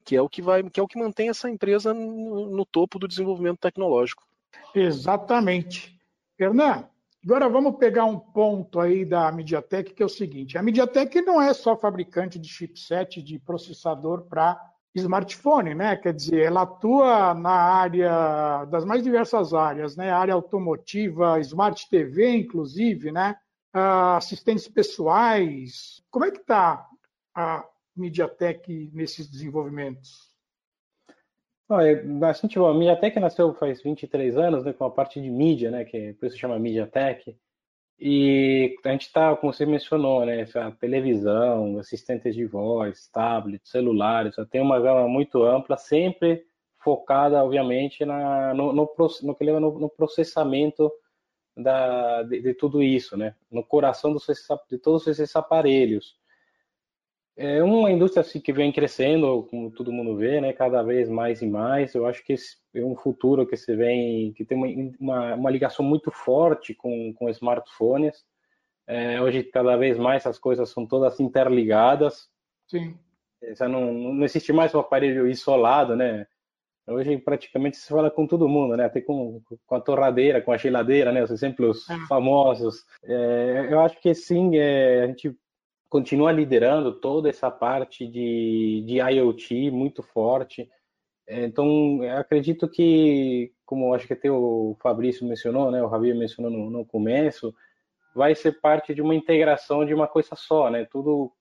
que 0.03 0.15
é 0.15 0.21
o 0.21 0.27
que 0.27 0.41
vai, 0.41 0.67
que 0.67 0.79
é 0.79 0.83
o 0.83 0.87
que 0.87 0.97
mantém 0.97 1.29
essa 1.29 1.47
empresa 1.47 1.93
no, 1.93 2.49
no 2.49 2.65
topo 2.65 2.97
do 2.97 3.07
desenvolvimento 3.07 3.59
tecnológico. 3.59 4.25
Exatamente. 4.73 5.95
Hernan, 6.39 6.89
Agora 7.27 7.49
vamos 7.49 7.75
pegar 7.75 8.05
um 8.05 8.17
ponto 8.17 8.79
aí 8.79 9.03
da 9.03 9.29
MediaTek, 9.33 9.93
que 9.93 10.01
é 10.01 10.05
o 10.05 10.09
seguinte: 10.09 10.57
a 10.57 10.63
MediaTek 10.63 11.19
não 11.23 11.41
é 11.41 11.53
só 11.53 11.75
fabricante 11.75 12.39
de 12.39 12.47
chipset 12.47 13.21
de 13.21 13.37
processador 13.37 14.21
para 14.29 14.57
smartphone, 14.95 15.75
né? 15.75 15.97
Quer 15.97 16.13
dizer, 16.13 16.45
ela 16.45 16.61
atua 16.61 17.33
na 17.33 17.51
área 17.51 18.63
das 18.71 18.85
mais 18.85 19.03
diversas 19.03 19.53
áreas, 19.53 19.97
né? 19.97 20.09
Área 20.09 20.33
automotiva, 20.33 21.37
smart 21.41 21.89
TV, 21.89 22.33
inclusive, 22.33 23.11
né? 23.11 23.35
assistentes 23.73 24.69
pessoais. 24.69 26.01
Como 26.09 26.23
é 26.23 26.31
que 26.31 26.39
está 26.39 26.87
a 27.35 27.61
MediaTek 27.93 28.89
nesses 28.93 29.27
desenvolvimentos? 29.29 30.36
A, 31.69 32.33
gente, 32.33 32.57
a 32.57 32.73
MediaTek 32.73 33.19
nasceu 33.19 33.53
faz 33.53 33.81
23 33.81 34.37
anos, 34.37 34.63
né, 34.63 34.73
com 34.73 34.85
a 34.85 34.91
parte 34.91 35.21
de 35.21 35.29
mídia, 35.29 35.69
né, 35.69 35.83
que 35.85 36.13
por 36.13 36.27
isso 36.27 36.37
chama 36.37 36.59
MediaTek. 36.59 37.37
E 37.99 38.75
a 38.85 38.91
gente 38.91 39.07
está, 39.07 39.35
como 39.35 39.51
você 39.51 39.65
mencionou, 39.65 40.25
né, 40.25 40.45
a 40.55 40.71
televisão, 40.71 41.79
assistentes 41.79 42.35
de 42.35 42.45
voz, 42.45 43.07
tablets, 43.09 43.69
celulares, 43.71 44.35
tem 44.51 44.61
uma 44.61 44.79
gama 44.79 45.07
muito 45.07 45.43
ampla, 45.43 45.77
sempre 45.77 46.45
focada, 46.79 47.43
obviamente, 47.43 48.05
na, 48.05 48.53
no, 48.53 48.71
no, 48.71 48.87
no 49.23 49.35
que 49.35 49.43
leva 49.43 49.59
no, 49.59 49.79
no 49.79 49.89
processamento 49.89 50.91
da, 51.55 52.23
de, 52.23 52.41
de, 52.41 52.53
tudo 52.53 52.83
isso, 52.83 53.17
né, 53.17 53.35
no 53.51 53.63
coração 53.63 54.13
dos, 54.13 54.25
de 54.69 54.77
todos 54.77 55.07
esses 55.07 55.35
aparelhos. 55.35 56.16
É 57.37 57.61
uma 57.61 57.91
indústria 57.91 58.21
assim, 58.21 58.39
que 58.39 58.51
vem 58.51 58.71
crescendo, 58.71 59.43
como 59.43 59.69
todo 59.69 59.91
mundo 59.91 60.15
vê, 60.15 60.41
né, 60.41 60.53
cada 60.53 60.81
vez 60.81 61.07
mais 61.07 61.39
e 61.43 61.45
mais. 61.45 61.93
Eu 61.93 62.07
acho 62.07 62.25
que 62.25 62.33
esse 62.33 62.57
é 62.73 62.83
um 62.83 62.95
futuro 62.95 63.45
que 63.45 63.55
se 63.55 63.75
vem, 63.75 64.33
que 64.33 64.43
tem 64.43 64.57
uma, 64.57 64.67
uma, 64.99 65.35
uma 65.35 65.51
ligação 65.51 65.85
muito 65.85 66.09
forte 66.09 66.73
com, 66.73 67.13
com 67.13 67.29
smartphones. 67.29 68.25
É, 68.87 69.21
hoje, 69.21 69.43
cada 69.43 69.77
vez 69.77 69.99
mais, 69.99 70.25
as 70.25 70.39
coisas 70.39 70.69
são 70.69 70.87
todas 70.87 71.19
interligadas. 71.19 72.27
Sim. 72.67 72.97
Já 73.55 73.67
não, 73.67 73.93
não 73.93 74.23
existe 74.23 74.51
mais 74.51 74.73
um 74.73 74.79
aparelho 74.79 75.27
isolado, 75.27 75.95
né? 75.95 76.25
Hoje, 76.87 77.17
praticamente, 77.17 77.77
se 77.77 77.87
fala 77.87 78.09
com 78.09 78.25
todo 78.25 78.49
mundo, 78.49 78.75
né? 78.75 78.85
Até 78.85 78.99
com, 78.99 79.41
com 79.67 79.75
a 79.75 79.81
torradeira, 79.81 80.41
com 80.41 80.51
a 80.51 80.57
geladeira, 80.57 81.11
né? 81.11 81.21
Os 81.21 81.29
exemplos 81.29 81.87
é. 81.87 81.97
famosos. 82.07 82.83
É, 83.03 83.67
eu 83.69 83.79
acho 83.81 84.01
que, 84.01 84.11
sim, 84.15 84.57
é, 84.57 85.03
a 85.03 85.07
gente 85.07 85.37
continua 85.89 86.31
liderando 86.31 86.99
toda 86.99 87.29
essa 87.29 87.49
parte 87.49 88.07
de, 88.07 88.83
de 88.85 88.99
IoT 88.99 89.71
muito 89.71 90.03
forte. 90.03 90.69
Então, 91.27 91.99
acredito 92.17 92.69
que, 92.69 93.51
como 93.65 93.93
acho 93.93 94.07
que 94.07 94.13
até 94.13 94.31
o 94.31 94.77
Fabrício 94.81 95.27
mencionou, 95.27 95.69
né, 95.71 95.81
o 95.83 95.87
Rabi 95.87 96.13
mencionou 96.13 96.51
no, 96.51 96.69
no, 96.69 96.85
começo, 96.85 97.53
vai 98.15 98.33
ser 98.33 98.61
parte 98.61 98.95
de 98.95 99.01
uma 99.01 99.15
integração 99.15 99.85
de 99.85 99.93
uma 99.93 100.07
coisa 100.07 100.35
só, 100.35 100.69
né? 100.69 100.85
Tudo 100.85 101.31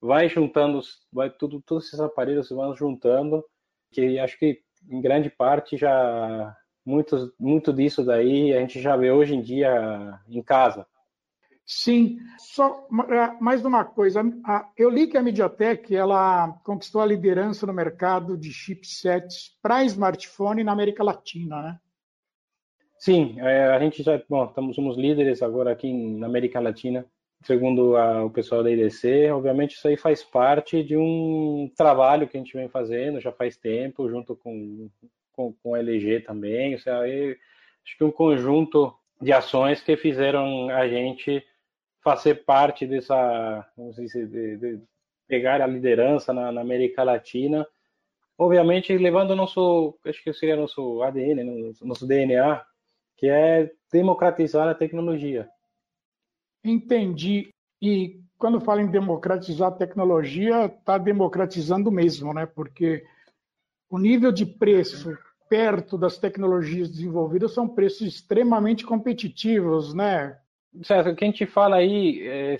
vai 0.00 0.28
juntando, 0.28 0.80
vai 1.12 1.30
tudo, 1.30 1.62
todos 1.62 1.86
esses 1.86 2.00
aparelhos 2.00 2.50
vão 2.50 2.74
juntando, 2.74 3.44
que 3.92 4.18
acho 4.18 4.38
que 4.38 4.60
em 4.90 5.00
grande 5.00 5.30
parte 5.30 5.76
já 5.76 6.56
muito, 6.84 7.32
muito 7.38 7.72
disso 7.72 8.04
daí 8.04 8.52
a 8.52 8.60
gente 8.60 8.80
já 8.80 8.96
vê 8.96 9.10
hoje 9.10 9.34
em 9.34 9.40
dia 9.42 10.20
em 10.28 10.42
casa. 10.42 10.86
Sim, 11.66 12.18
só 12.38 12.86
é, 13.10 13.42
mais 13.42 13.64
uma 13.64 13.84
coisa. 13.84 14.22
Eu 14.76 14.88
li 14.88 15.08
que 15.08 15.18
a 15.18 15.22
MediaTek 15.22 15.94
ela 15.96 16.52
conquistou 16.64 17.00
a 17.00 17.06
liderança 17.06 17.66
no 17.66 17.72
mercado 17.72 18.36
de 18.36 18.52
chipsets 18.52 19.56
para 19.60 19.84
smartphone 19.84 20.62
na 20.62 20.70
América 20.70 21.02
Latina, 21.02 21.60
né? 21.60 21.80
Sim, 22.98 23.34
é, 23.40 23.66
a 23.66 23.78
gente 23.80 24.02
já 24.02 24.20
bom, 24.28 24.44
estamos 24.44 24.76
somos 24.76 24.96
líderes 24.96 25.42
agora 25.42 25.72
aqui 25.72 25.92
na 25.92 26.26
América 26.26 26.60
Latina, 26.60 27.04
segundo 27.42 27.96
a, 27.96 28.24
o 28.24 28.30
pessoal 28.30 28.62
da 28.62 28.70
IDC. 28.70 29.30
Obviamente 29.32 29.74
isso 29.74 29.88
aí 29.88 29.96
faz 29.96 30.22
parte 30.22 30.84
de 30.84 30.96
um 30.96 31.68
trabalho 31.76 32.28
que 32.28 32.36
a 32.36 32.40
gente 32.40 32.56
vem 32.56 32.68
fazendo 32.68 33.20
já 33.20 33.32
faz 33.32 33.56
tempo, 33.56 34.08
junto 34.08 34.36
com 34.36 34.88
com, 35.36 35.52
com 35.52 35.74
a 35.74 35.78
LG 35.78 36.20
também. 36.20 36.78
Seja, 36.78 37.00
aí, 37.00 37.36
acho 37.84 37.98
que 37.98 38.04
um 38.04 38.10
conjunto 38.10 38.92
de 39.20 39.32
ações 39.32 39.82
que 39.82 39.96
fizeram 39.96 40.70
a 40.70 40.88
gente 40.88 41.44
fazer 42.06 42.44
parte 42.44 42.86
dessa, 42.86 43.68
vamos 43.76 43.96
dizer, 43.96 44.28
de, 44.28 44.56
de 44.58 44.80
pegar 45.26 45.60
a 45.60 45.66
liderança 45.66 46.32
na, 46.32 46.52
na, 46.52 46.60
América 46.60 47.02
Latina, 47.02 47.66
obviamente 48.38 48.96
levando 48.96 49.32
o 49.32 49.34
nosso, 49.34 49.98
acho 50.06 50.22
que 50.22 50.32
seria 50.32 50.54
nosso 50.54 51.02
ADN, 51.02 51.42
né, 51.42 51.72
nosso 51.82 52.06
DNA, 52.06 52.64
que 53.16 53.26
é 53.26 53.72
democratizar 53.90 54.68
a 54.68 54.74
tecnologia. 54.74 55.50
Entendi. 56.62 57.52
E 57.82 58.20
quando 58.38 58.60
fala 58.60 58.82
em 58.82 58.86
democratizar 58.86 59.72
a 59.72 59.76
tecnologia, 59.76 60.66
está 60.66 60.98
democratizando 60.98 61.90
mesmo, 61.90 62.32
né? 62.32 62.46
Porque 62.46 63.04
o 63.90 63.98
nível 63.98 64.30
de 64.30 64.46
preço 64.46 65.18
perto 65.48 65.98
das 65.98 66.18
tecnologias 66.18 66.88
desenvolvidas 66.88 67.52
são 67.52 67.68
preços 67.68 68.06
extremamente 68.06 68.86
competitivos, 68.86 69.92
né? 69.92 70.38
César, 70.82 71.10
o 71.10 71.16
que 71.16 71.24
a 71.24 71.28
gente 71.28 71.46
fala 71.46 71.76
aí, 71.76 72.26
é, 72.26 72.58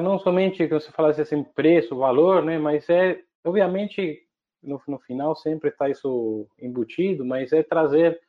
não 0.00 0.18
somente 0.18 0.66
que 0.66 0.74
você 0.74 0.90
fala 0.90 1.10
assim, 1.10 1.42
preço, 1.42 1.96
valor, 1.96 2.44
né, 2.44 2.58
mas 2.58 2.88
é, 2.88 3.20
obviamente, 3.44 4.22
no, 4.62 4.80
no 4.86 4.98
final 4.98 5.34
sempre 5.36 5.70
está 5.70 5.88
isso 5.88 6.48
embutido, 6.58 7.24
mas 7.24 7.52
é 7.52 7.62
trazer 7.62 8.20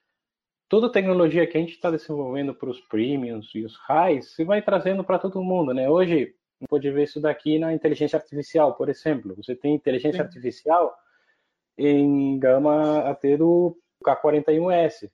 toda 0.68 0.88
a 0.88 0.92
tecnologia 0.92 1.46
que 1.48 1.58
a 1.58 1.60
gente 1.60 1.74
está 1.74 1.92
desenvolvendo 1.92 2.54
para 2.54 2.70
os 2.70 2.82
premiums 2.82 3.54
e 3.54 3.64
os 3.64 3.76
highs, 3.88 4.34
você 4.34 4.44
vai 4.44 4.62
trazendo 4.62 5.04
para 5.04 5.20
todo 5.20 5.44
mundo, 5.44 5.74
né? 5.74 5.90
Hoje, 5.90 6.34
pode 6.68 6.90
ver 6.92 7.04
isso 7.04 7.22
daqui 7.22 7.60
na 7.60 7.74
inteligência 7.74 8.18
artificial, 8.18 8.76
por 8.76 8.90
exemplo. 8.90 9.36
Você 9.36 9.56
tem 9.56 9.76
inteligência 9.76 10.18
Sim. 10.18 10.24
artificial 10.24 10.96
em 11.78 12.40
gama 12.40 13.02
até 13.10 13.38
do 13.38 13.78
K41S 14.04 15.10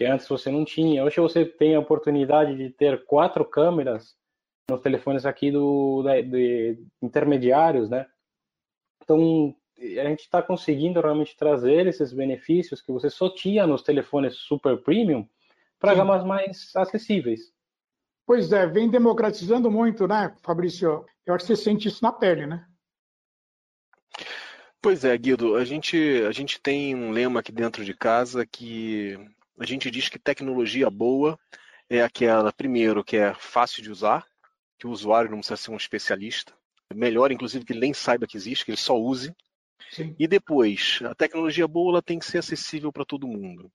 que 0.00 0.06
antes 0.06 0.26
você 0.26 0.50
não 0.50 0.64
tinha. 0.64 1.04
Hoje 1.04 1.20
você 1.20 1.44
tem 1.44 1.74
a 1.74 1.78
oportunidade 1.78 2.56
de 2.56 2.70
ter 2.70 3.04
quatro 3.04 3.44
câmeras 3.44 4.16
nos 4.70 4.80
telefones 4.80 5.26
aqui 5.26 5.50
do 5.50 6.02
da, 6.02 6.18
de 6.22 6.82
intermediários, 7.02 7.90
né? 7.90 8.06
Então 9.02 9.54
a 9.78 10.08
gente 10.08 10.20
está 10.20 10.40
conseguindo 10.40 11.02
realmente 11.02 11.36
trazer 11.36 11.86
esses 11.86 12.14
benefícios 12.14 12.80
que 12.80 12.90
você 12.90 13.10
só 13.10 13.28
tinha 13.28 13.66
nos 13.66 13.82
telefones 13.82 14.36
super 14.36 14.78
premium 14.78 15.28
para 15.78 15.94
gamas 15.94 16.24
mais 16.24 16.74
acessíveis. 16.74 17.52
Pois 18.24 18.52
é, 18.52 18.66
vem 18.66 18.88
democratizando 18.88 19.70
muito, 19.70 20.08
né, 20.08 20.34
Fabrício? 20.42 21.04
Eu 21.26 21.34
acho 21.34 21.44
que 21.44 21.54
você 21.54 21.62
sente 21.62 21.88
isso 21.88 22.02
na 22.02 22.10
pele, 22.10 22.46
né? 22.46 22.66
Pois 24.80 25.04
é, 25.04 25.14
Guido, 25.18 25.56
a 25.56 25.64
gente, 25.66 26.24
a 26.26 26.32
gente 26.32 26.58
tem 26.58 26.94
um 26.94 27.10
lema 27.10 27.40
aqui 27.40 27.52
dentro 27.52 27.84
de 27.84 27.92
casa 27.92 28.46
que 28.46 29.18
a 29.60 29.66
gente 29.66 29.90
diz 29.90 30.08
que 30.08 30.18
tecnologia 30.18 30.88
boa 30.88 31.38
é 31.88 32.02
aquela, 32.02 32.50
primeiro, 32.50 33.04
que 33.04 33.18
é 33.18 33.34
fácil 33.34 33.82
de 33.82 33.90
usar, 33.90 34.24
que 34.78 34.86
o 34.86 34.90
usuário 34.90 35.30
não 35.30 35.38
precisa 35.38 35.56
ser 35.58 35.70
um 35.70 35.76
especialista. 35.76 36.54
Melhor, 36.94 37.30
inclusive, 37.30 37.64
que 37.64 37.74
ele 37.74 37.80
nem 37.80 37.92
saiba 37.92 38.26
que 38.26 38.38
existe, 38.38 38.64
que 38.64 38.70
ele 38.70 38.78
só 38.78 38.98
use. 38.98 39.34
Sim. 39.90 40.16
E 40.18 40.26
depois, 40.26 41.00
a 41.04 41.14
tecnologia 41.14 41.68
boa 41.68 41.92
ela 41.92 42.02
tem 42.02 42.18
que 42.18 42.24
ser 42.24 42.38
acessível 42.38 42.90
para 42.90 43.04
todo 43.04 43.28
mundo. 43.28 43.70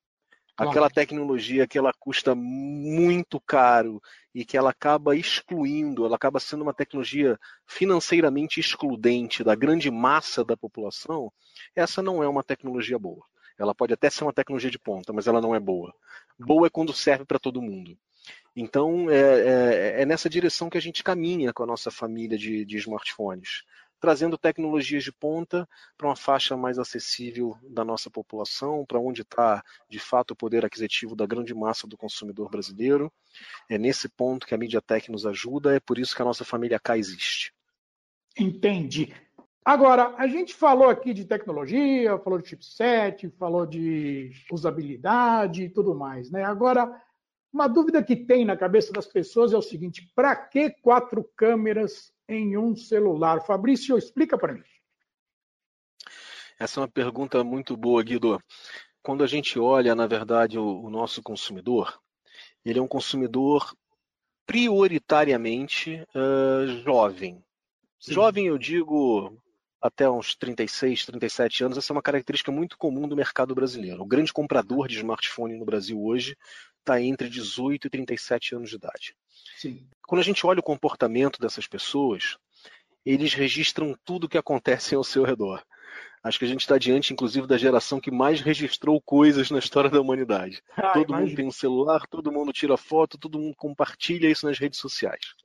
Claro. 0.56 0.72
Aquela 0.72 0.90
tecnologia 0.90 1.68
que 1.68 1.78
ela 1.78 1.92
custa 2.00 2.34
muito 2.34 3.40
caro 3.42 4.02
e 4.34 4.44
que 4.44 4.58
ela 4.58 4.72
acaba 4.72 5.16
excluindo, 5.16 6.06
ela 6.06 6.16
acaba 6.16 6.40
sendo 6.40 6.64
uma 6.64 6.74
tecnologia 6.74 7.38
financeiramente 7.68 8.60
excludente 8.60 9.44
da 9.44 9.54
grande 9.54 9.92
massa 9.92 10.44
da 10.44 10.58
população, 10.58 11.32
essa 11.76 12.02
não 12.02 12.24
é 12.24 12.28
uma 12.28 12.44
tecnologia 12.44 12.98
boa. 12.98 13.24
Ela 13.58 13.74
pode 13.74 13.94
até 13.94 14.10
ser 14.10 14.24
uma 14.24 14.34
tecnologia 14.34 14.70
de 14.70 14.80
ponta, 14.80 15.14
mas 15.14 15.28
ela 15.28 15.42
não 15.42 15.56
é 15.56 15.60
boa. 15.60 15.94
Boa 16.38 16.68
é 16.68 16.70
quando 16.70 16.94
serve 16.94 17.26
para 17.26 17.40
todo 17.40 17.62
mundo. 17.62 17.98
Então, 18.56 19.10
é, 19.10 19.16
é, 19.20 20.02
é, 20.02 20.06
nessa 20.06 20.30
direção 20.30 20.70
que 20.70 20.78
a 20.78 20.82
gente 20.82 21.04
caminha 21.04 21.54
com 21.54 21.64
a 21.64 21.68
nossa 21.68 21.92
família 21.92 22.38
de, 22.38 22.66
de 22.66 22.78
smartphones, 22.78 23.64
trazendo 24.00 24.38
tecnologias 24.38 25.04
de 25.04 25.12
ponta 25.12 25.68
para 25.98 26.08
uma 26.08 26.16
faixa 26.16 26.56
mais 26.56 26.78
acessível 26.78 27.58
da 27.64 27.84
nossa 27.84 28.10
população, 28.10 28.86
para 28.86 29.00
onde 29.00 29.22
está, 29.22 29.64
de 29.90 30.00
fato, 30.00 30.32
o 30.32 30.36
poder 30.36 30.66
aquisitivo 30.66 31.16
da 31.16 31.26
grande 31.26 31.54
massa 31.54 31.88
do 31.88 31.98
consumidor 31.98 32.50
brasileiro. 32.50 33.12
É 33.70 33.78
nesse 33.78 34.08
ponto 34.08 34.46
que 34.46 34.54
a 34.54 34.58
MediaTek 34.58 35.12
nos 35.12 35.26
ajuda, 35.26 35.76
é 35.76 35.80
por 35.80 35.98
isso 35.98 36.16
que 36.16 36.22
a 36.22 36.26
nossa 36.26 36.46
família 36.46 36.80
K 36.80 36.98
existe. 36.98 37.54
Entendi. 38.38 39.14
Agora, 39.66 40.14
a 40.16 40.28
gente 40.28 40.54
falou 40.54 40.88
aqui 40.88 41.12
de 41.12 41.26
tecnologia, 41.26 42.20
falou 42.20 42.40
de 42.40 42.48
chipset, 42.48 43.28
falou 43.32 43.66
de 43.66 44.32
usabilidade 44.52 45.64
e 45.64 45.70
tudo 45.70 45.96
mais, 45.96 46.30
né? 46.30 46.44
Agora, 46.44 47.02
uma 47.52 47.68
dúvida 47.68 48.04
que 48.04 48.16
tem 48.16 48.46
na 48.46 48.56
cabeça 48.56 48.94
das 48.94 49.08
pessoas 49.08 49.54
é 49.54 49.58
o 49.58 49.64
seguinte: 49.64 50.08
para 50.14 50.36
que 50.36 50.70
quatro 50.70 51.24
câmeras 51.36 52.14
em 52.30 52.56
um 52.56 52.76
celular? 52.76 53.44
Fabrício, 53.44 53.98
explica 53.98 54.38
para 54.38 54.54
mim. 54.54 54.64
Essa 56.60 56.80
é 56.80 56.82
uma 56.82 56.88
pergunta 56.88 57.44
muito 57.44 57.76
boa, 57.76 58.04
Guido. 58.04 58.40
Quando 59.02 59.24
a 59.24 59.28
gente 59.28 59.58
olha, 59.58 59.96
na 59.96 60.06
verdade, 60.06 60.60
o, 60.60 60.84
o 60.84 60.92
nosso 60.92 61.24
consumidor, 61.24 62.00
ele 62.64 62.78
é 62.78 62.82
um 62.82 62.88
consumidor 62.88 63.76
prioritariamente 64.46 66.06
uh, 66.14 66.68
jovem. 66.84 67.44
Sim. 68.00 68.14
Jovem, 68.14 68.46
eu 68.46 68.60
digo 68.60 69.36
até 69.86 70.10
uns 70.10 70.36
36, 70.36 71.06
37 71.06 71.64
anos, 71.64 71.78
essa 71.78 71.94
é 71.94 71.96
uma 71.96 72.02
característica 72.02 72.52
muito 72.52 72.76
comum 72.76 73.08
do 73.08 73.16
mercado 73.16 73.54
brasileiro. 73.54 74.02
O 74.02 74.06
grande 74.06 74.34
comprador 74.34 74.88
de 74.88 74.98
smartphone 74.98 75.56
no 75.56 75.64
Brasil 75.64 76.04
hoje 76.04 76.36
está 76.80 77.00
entre 77.00 77.30
18 77.30 77.86
e 77.86 77.90
37 77.90 78.56
anos 78.56 78.70
de 78.72 78.78
idade. 78.78 79.16
Sim. 79.58 79.88
Quando 80.08 80.22
a 80.22 80.24
gente 80.24 80.46
olha 80.46 80.60
o 80.60 80.64
comportamento 80.64 81.40
dessas 81.40 81.68
pessoas, 81.68 82.36
eles 83.06 83.36
registram 83.36 83.96
tudo 84.04 84.24
o 84.24 84.30
que 84.30 84.40
acontece 84.40 84.96
ao 84.96 85.04
seu 85.04 85.24
redor. 85.24 85.64
Acho 86.24 86.40
que 86.40 86.46
a 86.46 86.48
gente 86.48 86.62
está 86.62 86.80
diante, 86.80 87.14
inclusive, 87.14 87.46
da 87.46 87.56
geração 87.56 88.00
que 88.00 88.10
mais 88.10 88.42
registrou 88.42 89.00
coisas 89.00 89.52
na 89.52 89.60
história 89.60 89.90
da 89.92 90.02
humanidade. 90.02 90.64
Ah, 90.76 90.94
todo 90.94 91.10
imagina. 91.10 91.28
mundo 91.28 91.36
tem 91.36 91.48
um 91.48 91.52
celular, 91.52 92.08
todo 92.08 92.32
mundo 92.32 92.52
tira 92.52 92.76
foto, 92.76 93.20
todo 93.20 93.40
mundo 93.40 93.56
compartilha 93.56 94.30
isso 94.30 94.48
nas 94.48 94.58
redes 94.58 94.80
sociais. 94.80 95.36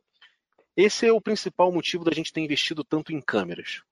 Esse 0.74 1.07
é 1.07 1.12
o 1.12 1.20
principal 1.20 1.70
motivo 1.70 2.05
da 2.05 2.12
gente 2.12 2.33
ter 2.33 2.40
investido 2.40 2.83
tanto 2.83 3.12
em 3.12 3.20
câmeras. 3.20 3.83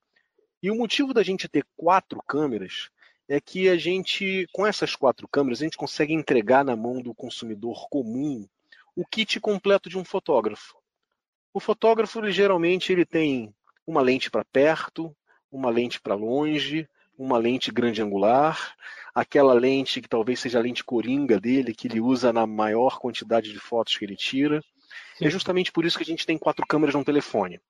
E 0.62 0.70
o 0.70 0.74
motivo 0.74 1.14
da 1.14 1.22
gente 1.22 1.48
ter 1.48 1.64
quatro 1.76 2.20
câmeras 2.26 2.90
é 3.28 3.40
que 3.40 3.68
a 3.68 3.76
gente, 3.76 4.48
com 4.52 4.66
essas 4.66 4.96
quatro 4.96 5.28
câmeras, 5.28 5.60
a 5.60 5.64
gente 5.64 5.76
consegue 5.76 6.12
entregar 6.12 6.64
na 6.64 6.74
mão 6.74 7.00
do 7.00 7.14
consumidor 7.14 7.88
comum 7.88 8.48
o 8.96 9.04
kit 9.04 9.38
completo 9.38 9.88
de 9.88 9.98
um 9.98 10.04
fotógrafo. 10.04 10.76
O 11.52 11.60
fotógrafo, 11.60 12.18
ele, 12.18 12.32
geralmente, 12.32 12.92
ele 12.92 13.04
tem 13.04 13.54
uma 13.86 14.00
lente 14.00 14.30
para 14.30 14.44
perto, 14.44 15.14
uma 15.50 15.70
lente 15.70 16.00
para 16.00 16.14
longe, 16.14 16.88
uma 17.16 17.38
lente 17.38 17.70
grande 17.70 18.02
angular, 18.02 18.74
aquela 19.14 19.52
lente 19.52 20.00
que 20.00 20.08
talvez 20.08 20.40
seja 20.40 20.58
a 20.58 20.62
lente 20.62 20.84
coringa 20.84 21.38
dele, 21.40 21.74
que 21.74 21.88
ele 21.88 22.00
usa 22.00 22.32
na 22.32 22.46
maior 22.46 22.98
quantidade 22.98 23.52
de 23.52 23.58
fotos 23.58 23.96
que 23.96 24.04
ele 24.04 24.16
tira. 24.16 24.62
Sim. 25.16 25.26
É 25.26 25.30
justamente 25.30 25.72
por 25.72 25.84
isso 25.84 25.96
que 25.96 26.04
a 26.04 26.06
gente 26.06 26.26
tem 26.26 26.38
quatro 26.38 26.66
câmeras 26.66 26.94
num 26.94 27.04
telefone. 27.04 27.60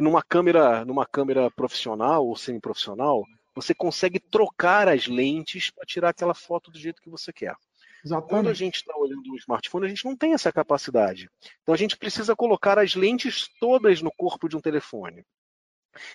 E 0.00 0.02
numa 0.02 0.22
câmera, 0.22 0.82
numa 0.82 1.04
câmera 1.04 1.50
profissional 1.50 2.26
ou 2.26 2.34
semi-profissional, 2.34 3.22
você 3.54 3.74
consegue 3.74 4.18
trocar 4.18 4.88
as 4.88 5.06
lentes 5.06 5.70
para 5.70 5.84
tirar 5.84 6.08
aquela 6.08 6.32
foto 6.32 6.70
do 6.70 6.78
jeito 6.78 7.02
que 7.02 7.10
você 7.10 7.30
quer. 7.30 7.54
Exatamente. 8.02 8.30
Quando 8.30 8.48
a 8.48 8.54
gente 8.54 8.76
está 8.76 8.96
olhando 8.96 9.30
o 9.30 9.36
smartphone, 9.36 9.84
a 9.84 9.88
gente 9.90 10.06
não 10.06 10.16
tem 10.16 10.32
essa 10.32 10.50
capacidade. 10.50 11.28
Então 11.62 11.74
a 11.74 11.76
gente 11.76 11.98
precisa 11.98 12.34
colocar 12.34 12.78
as 12.78 12.94
lentes 12.94 13.50
todas 13.60 14.00
no 14.00 14.10
corpo 14.10 14.48
de 14.48 14.56
um 14.56 14.60
telefone. 14.62 15.22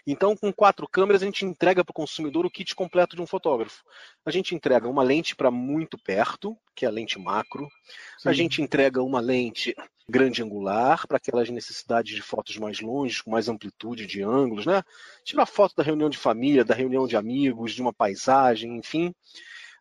Então, 0.06 0.36
com 0.36 0.52
quatro 0.52 0.88
câmeras, 0.88 1.22
a 1.22 1.26
gente 1.26 1.46
entrega 1.46 1.84
para 1.84 1.92
o 1.92 1.96
consumidor 1.96 2.46
o 2.46 2.50
kit 2.50 2.76
completo 2.76 3.16
de 3.16 3.22
um 3.22 3.28
fotógrafo. 3.28 3.84
A 4.26 4.32
gente 4.32 4.56
entrega 4.56 4.88
uma 4.88 5.04
lente 5.04 5.36
para 5.36 5.52
muito 5.52 5.98
perto, 5.98 6.58
que 6.76 6.86
é 6.86 6.88
a 6.88 6.92
lente 6.92 7.20
macro. 7.20 7.70
Sim. 8.18 8.30
A 8.30 8.34
gente 8.34 8.62
entrega 8.62 9.02
uma 9.02 9.20
lente 9.20 9.76
grande 10.08 10.44
angular, 10.44 11.08
para 11.08 11.18
aquelas 11.18 11.50
necessidades 11.50 12.16
de 12.16 12.22
fotos 12.22 12.58
mais 12.58 12.80
longe, 12.80 13.24
com 13.24 13.32
mais 13.32 13.50
amplitude 13.50 14.06
de 14.06 14.22
ângulos, 14.22 14.66
né? 14.66 14.84
Tirar 15.24 15.46
foto 15.48 15.76
da 15.76 15.84
reunião 15.84 16.10
de 16.10 16.18
família, 16.18 16.64
da 16.64 16.76
reunião 16.76 17.08
de 17.08 17.18
amigos, 17.18 17.74
de 17.74 17.82
uma 17.82 17.92
paisagem, 17.92 18.78
enfim. 18.78 19.14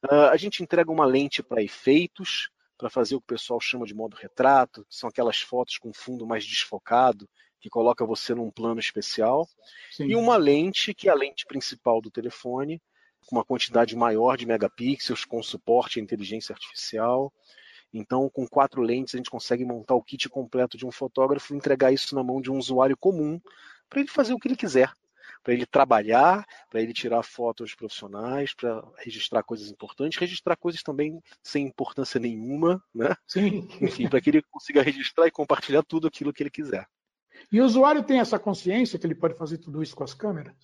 Uh, 0.04 0.30
a 0.30 0.36
gente 0.36 0.62
entrega 0.62 0.90
uma 0.90 1.04
lente 1.04 1.42
para 1.42 1.62
efeitos, 1.62 2.50
para 2.76 2.90
fazer 2.90 3.14
o 3.14 3.20
que 3.20 3.32
o 3.32 3.34
pessoal 3.34 3.60
chama 3.60 3.86
de 3.86 3.94
modo 3.94 4.16
retrato, 4.16 4.84
que 4.88 4.96
são 4.96 5.08
aquelas 5.08 5.40
fotos 5.40 5.78
com 5.78 5.92
fundo 5.92 6.26
mais 6.26 6.44
desfocado, 6.44 7.28
que 7.64 7.70
coloca 7.70 8.04
você 8.04 8.34
num 8.34 8.50
plano 8.50 8.78
especial, 8.78 9.48
Sim. 9.90 10.08
e 10.08 10.14
uma 10.14 10.36
lente 10.36 10.92
que 10.92 11.08
é 11.08 11.10
a 11.10 11.14
lente 11.14 11.46
principal 11.46 11.98
do 11.98 12.10
telefone, 12.10 12.78
com 13.26 13.36
uma 13.36 13.42
quantidade 13.42 13.96
maior 13.96 14.36
de 14.36 14.44
megapixels, 14.44 15.24
com 15.24 15.42
suporte 15.42 15.98
à 15.98 16.02
inteligência 16.02 16.52
artificial. 16.52 17.32
Então, 17.90 18.28
com 18.28 18.46
quatro 18.46 18.82
lentes, 18.82 19.14
a 19.14 19.16
gente 19.16 19.30
consegue 19.30 19.64
montar 19.64 19.94
o 19.94 20.02
kit 20.02 20.28
completo 20.28 20.76
de 20.76 20.84
um 20.84 20.92
fotógrafo 20.92 21.54
e 21.54 21.56
entregar 21.56 21.90
isso 21.90 22.14
na 22.14 22.22
mão 22.22 22.38
de 22.38 22.50
um 22.50 22.58
usuário 22.58 22.98
comum, 22.98 23.40
para 23.88 24.00
ele 24.00 24.10
fazer 24.10 24.34
o 24.34 24.38
que 24.38 24.46
ele 24.46 24.56
quiser. 24.56 24.92
Para 25.42 25.54
ele 25.54 25.64
trabalhar, 25.64 26.44
para 26.68 26.82
ele 26.82 26.92
tirar 26.92 27.22
fotos 27.22 27.74
profissionais, 27.74 28.52
para 28.52 28.84
registrar 28.98 29.42
coisas 29.42 29.70
importantes, 29.70 30.18
registrar 30.18 30.54
coisas 30.54 30.82
também 30.82 31.18
sem 31.42 31.66
importância 31.66 32.20
nenhuma, 32.20 32.84
né? 32.94 33.16
Sim. 33.26 33.66
Enfim, 33.80 34.06
para 34.06 34.20
que 34.20 34.28
ele 34.28 34.42
consiga 34.42 34.82
registrar 34.82 35.26
e 35.26 35.30
compartilhar 35.30 35.82
tudo 35.82 36.06
aquilo 36.06 36.30
que 36.30 36.42
ele 36.42 36.50
quiser. 36.50 36.86
E 37.54 37.60
o 37.60 37.64
usuário 37.64 38.02
tem 38.02 38.18
essa 38.18 38.36
consciência 38.36 38.98
que 38.98 39.06
ele 39.06 39.14
pode 39.14 39.36
fazer 39.36 39.58
tudo 39.58 39.80
isso 39.80 39.94
com 39.94 40.02
as 40.02 40.12
câmeras? 40.12 40.56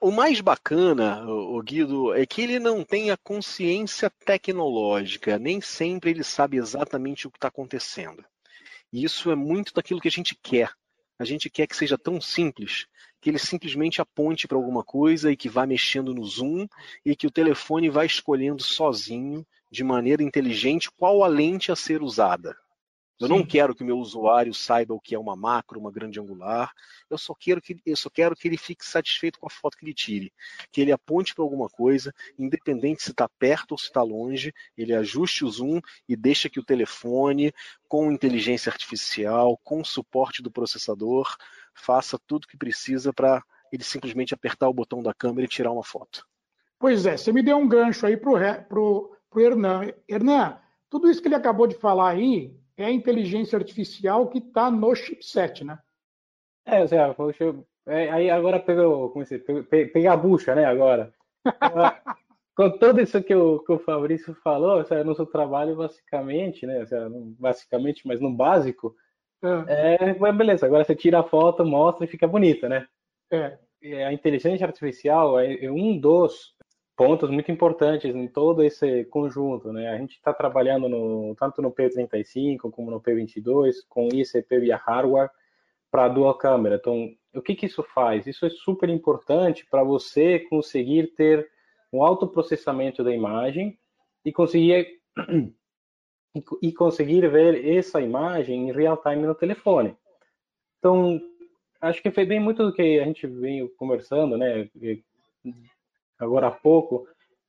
O 0.00 0.12
mais 0.12 0.40
bacana, 0.40 1.28
o 1.28 1.60
Guido, 1.60 2.14
é 2.14 2.24
que 2.24 2.40
ele 2.40 2.60
não 2.60 2.84
tem 2.84 3.10
a 3.10 3.16
consciência 3.16 4.08
tecnológica, 4.24 5.40
nem 5.40 5.60
sempre 5.60 6.10
ele 6.10 6.22
sabe 6.22 6.56
exatamente 6.56 7.26
o 7.26 7.32
que 7.32 7.36
está 7.36 7.48
acontecendo. 7.48 8.24
E 8.92 9.02
isso 9.02 9.28
é 9.28 9.34
muito 9.34 9.74
daquilo 9.74 10.00
que 10.00 10.06
a 10.06 10.10
gente 10.12 10.38
quer. 10.40 10.70
A 11.18 11.24
gente 11.24 11.50
quer 11.50 11.66
que 11.66 11.74
seja 11.74 11.98
tão 11.98 12.20
simples 12.20 12.86
que 13.20 13.28
ele 13.28 13.38
simplesmente 13.40 14.00
aponte 14.00 14.46
para 14.46 14.56
alguma 14.56 14.84
coisa 14.84 15.32
e 15.32 15.36
que 15.36 15.48
vá 15.48 15.66
mexendo 15.66 16.14
no 16.14 16.24
zoom 16.24 16.68
e 17.04 17.16
que 17.16 17.26
o 17.26 17.30
telefone 17.32 17.90
vá 17.90 18.04
escolhendo 18.04 18.62
sozinho, 18.62 19.44
de 19.68 19.82
maneira 19.82 20.22
inteligente, 20.22 20.92
qual 20.92 21.24
a 21.24 21.26
lente 21.26 21.72
a 21.72 21.76
ser 21.76 22.04
usada. 22.04 22.56
Eu 23.20 23.28
Sim. 23.28 23.34
não 23.34 23.46
quero 23.46 23.74
que 23.74 23.82
o 23.82 23.86
meu 23.86 23.98
usuário 23.98 24.52
saiba 24.52 24.92
o 24.92 25.00
que 25.00 25.14
é 25.14 25.18
uma 25.18 25.36
macro, 25.36 25.78
uma 25.78 25.92
grande 25.92 26.18
angular. 26.18 26.72
Eu 27.08 27.16
só 27.16 27.34
quero 27.34 27.60
que 27.60 27.76
eu 27.86 27.96
só 27.96 28.10
quero 28.10 28.34
que 28.34 28.48
ele 28.48 28.56
fique 28.56 28.84
satisfeito 28.84 29.38
com 29.38 29.46
a 29.46 29.50
foto 29.50 29.76
que 29.76 29.84
ele 29.84 29.94
tire, 29.94 30.32
que 30.72 30.80
ele 30.80 30.90
aponte 30.90 31.34
para 31.34 31.44
alguma 31.44 31.68
coisa, 31.68 32.12
independente 32.36 33.04
se 33.04 33.12
está 33.12 33.28
perto 33.28 33.72
ou 33.72 33.78
se 33.78 33.84
está 33.84 34.02
longe, 34.02 34.52
ele 34.76 34.94
ajuste 34.94 35.44
o 35.44 35.50
zoom 35.50 35.80
e 36.08 36.16
deixa 36.16 36.50
que 36.50 36.58
o 36.58 36.64
telefone, 36.64 37.52
com 37.88 38.10
inteligência 38.10 38.70
artificial, 38.70 39.56
com 39.62 39.84
suporte 39.84 40.42
do 40.42 40.50
processador, 40.50 41.36
faça 41.72 42.18
tudo 42.26 42.44
o 42.44 42.48
que 42.48 42.56
precisa 42.56 43.12
para 43.12 43.42
ele 43.70 43.84
simplesmente 43.84 44.34
apertar 44.34 44.68
o 44.68 44.74
botão 44.74 45.02
da 45.02 45.14
câmera 45.14 45.46
e 45.46 45.48
tirar 45.48 45.70
uma 45.70 45.84
foto. 45.84 46.26
Pois 46.78 47.06
é, 47.06 47.16
você 47.16 47.32
me 47.32 47.42
deu 47.42 47.56
um 47.56 47.68
gancho 47.68 48.06
aí 48.06 48.16
para 48.16 48.30
o 48.30 49.16
Hernan. 49.34 49.92
Hernan, 50.08 50.58
tudo 50.90 51.08
isso 51.08 51.22
que 51.22 51.28
ele 51.28 51.34
acabou 51.34 51.66
de 51.66 51.74
falar 51.74 52.10
aí 52.10 52.54
é 52.76 52.84
a 52.86 52.90
inteligência 52.90 53.56
artificial 53.58 54.28
que 54.28 54.38
está 54.38 54.70
no 54.70 54.94
chipset, 54.94 55.64
né? 55.64 55.78
É, 56.66 56.80
ou 56.80 56.88
seja, 56.88 57.14
é, 57.86 58.10
aí 58.10 58.30
agora 58.30 58.58
pegou, 58.58 59.10
como 59.10 59.24
se 59.24 59.38
pega 59.38 60.12
a 60.12 60.16
bucha, 60.16 60.54
né? 60.54 60.64
Agora. 60.64 61.12
Com 62.56 62.70
tudo 62.78 63.00
isso 63.00 63.20
que 63.20 63.34
o, 63.34 63.58
que 63.58 63.72
o 63.72 63.80
Fabrício 63.80 64.32
falou, 64.36 64.84
seja, 64.84 65.02
no 65.02 65.14
seu 65.16 65.26
trabalho, 65.26 65.74
basicamente, 65.74 66.64
né? 66.64 66.86
Seja, 66.86 67.10
basicamente, 67.38 68.06
mas 68.06 68.20
no 68.20 68.32
básico, 68.32 68.94
é. 69.68 70.14
é, 70.14 70.32
beleza. 70.32 70.64
Agora 70.64 70.84
você 70.84 70.94
tira 70.94 71.20
a 71.20 71.24
foto, 71.24 71.64
mostra 71.64 72.04
e 72.04 72.08
fica 72.08 72.26
bonita, 72.26 72.68
né? 72.68 72.86
É. 73.30 73.58
A 74.06 74.12
inteligência 74.12 74.66
artificial 74.66 75.38
é 75.38 75.70
um 75.70 75.98
dos 75.98 76.54
pontos 76.96 77.30
muito 77.30 77.50
importantes 77.50 78.14
em 78.14 78.28
todo 78.28 78.62
esse 78.62 79.04
conjunto, 79.06 79.72
né? 79.72 79.88
A 79.88 79.98
gente 79.98 80.12
está 80.12 80.32
trabalhando 80.32 80.88
no, 80.88 81.34
tanto 81.38 81.60
no 81.60 81.72
P35 81.72 82.70
como 82.70 82.90
no 82.90 83.00
P22 83.00 83.74
com 83.88 84.08
ICP 84.12 84.60
via 84.60 84.76
hardware 84.76 85.30
para 85.90 86.08
dual 86.08 86.34
câmera. 86.34 86.76
Então, 86.76 87.10
o 87.34 87.42
que, 87.42 87.54
que 87.54 87.66
isso 87.66 87.82
faz? 87.82 88.26
Isso 88.26 88.46
é 88.46 88.50
super 88.50 88.88
importante 88.88 89.66
para 89.68 89.82
você 89.82 90.40
conseguir 90.40 91.14
ter 91.14 91.48
um 91.92 92.02
alto 92.02 92.26
processamento 92.26 93.02
da 93.02 93.12
imagem 93.12 93.78
e 94.24 94.32
conseguir 94.32 95.00
e 96.62 96.72
conseguir 96.72 97.28
ver 97.28 97.64
essa 97.76 98.00
imagem 98.00 98.68
em 98.68 98.72
real 98.72 98.96
time 98.96 99.22
no 99.22 99.34
telefone. 99.34 99.96
Então, 100.78 101.20
acho 101.80 102.02
que 102.02 102.10
foi 102.10 102.24
bem 102.24 102.40
muito 102.40 102.64
do 102.64 102.72
que 102.72 102.98
a 102.98 103.04
gente 103.04 103.26
veio 103.26 103.72
conversando, 103.76 104.36
né? 104.36 104.68
Agora 106.18 106.48
há 106.48 106.50
pouco, 106.50 107.06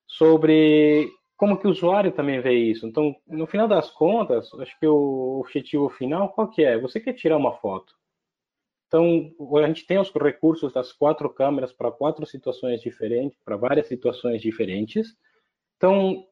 sobre 0.07 1.09
como 1.37 1.57
que 1.57 1.67
o 1.67 1.71
usuário 1.71 2.11
também 2.11 2.39
vê 2.39 2.53
isso. 2.53 2.87
Então, 2.87 3.15
no 3.27 3.45
final 3.45 3.67
das 3.67 3.89
contas, 3.91 4.53
acho 4.59 4.79
que 4.79 4.87
o 4.87 5.39
objetivo 5.39 5.89
final 5.89 6.29
qual 6.29 6.49
que 6.49 6.63
é? 6.63 6.79
Você 6.79 6.99
quer 6.99 7.13
tirar 7.13 7.37
uma 7.37 7.53
foto. 7.53 7.93
Então, 8.87 9.31
a 9.61 9.67
gente 9.67 9.85
tem 9.85 9.99
os 9.99 10.11
recursos 10.11 10.71
das 10.71 10.93
quatro 10.93 11.29
câmeras 11.29 11.73
para 11.73 11.91
quatro 11.91 12.25
situações 12.25 12.81
diferentes, 12.81 13.37
para 13.43 13.57
várias 13.57 13.87
situações 13.87 14.41
diferentes. 14.41 15.15
Então, 15.75 16.23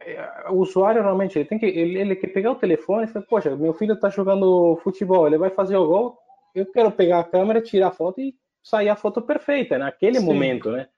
é, 0.00 0.50
o 0.50 0.56
usuário 0.56 1.02
realmente 1.02 1.38
ele 1.38 1.48
tem 1.48 1.58
que 1.58 1.66
ele, 1.66 1.98
ele 1.98 2.16
quer 2.16 2.28
pegar 2.28 2.52
o 2.52 2.56
telefone 2.56 3.04
e 3.04 3.08
falar, 3.08 3.26
poxa, 3.26 3.56
meu 3.56 3.72
filho 3.74 3.94
está 3.94 4.08
jogando 4.08 4.76
futebol, 4.82 5.26
ele 5.26 5.38
vai 5.38 5.50
fazer 5.50 5.76
o 5.76 5.86
gol, 5.86 6.18
eu 6.54 6.66
quero 6.70 6.92
pegar 6.92 7.20
a 7.20 7.24
câmera, 7.24 7.62
tirar 7.62 7.88
a 7.88 7.92
foto 7.92 8.20
e 8.20 8.34
sair 8.62 8.88
a 8.88 8.96
foto 8.96 9.22
perfeita 9.22 9.78
naquele 9.78 10.20
Sim. 10.20 10.26
momento, 10.26 10.70
né? 10.70 10.88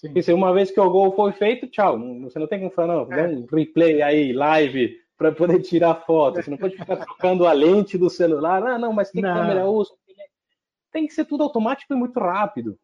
Porque 0.00 0.32
uma 0.32 0.52
vez 0.52 0.70
que 0.70 0.80
o 0.80 0.90
gol 0.90 1.12
foi 1.12 1.32
feito, 1.32 1.66
tchau. 1.66 1.98
Você 2.22 2.38
não 2.38 2.46
tem 2.46 2.58
como 2.58 2.70
falar, 2.70 3.06
não, 3.06 3.12
é. 3.12 3.28
um 3.28 3.46
replay 3.46 4.02
aí, 4.02 4.32
live, 4.32 4.98
para 5.16 5.32
poder 5.32 5.60
tirar 5.62 5.94
foto. 6.06 6.42
Você 6.42 6.50
não 6.50 6.58
pode 6.58 6.76
ficar 6.76 6.96
trocando 6.96 7.46
a 7.46 7.52
lente 7.52 7.96
do 7.96 8.10
celular. 8.10 8.62
Ah, 8.62 8.78
não, 8.78 8.92
mas 8.92 9.10
que 9.10 9.20
não. 9.20 9.34
câmera 9.34 9.68
usa? 9.68 9.92
Tem 10.92 11.06
que 11.06 11.14
ser 11.14 11.24
tudo 11.24 11.42
automático 11.42 11.92
e 11.92 11.96
muito 11.96 12.18
rápido. 12.20 12.78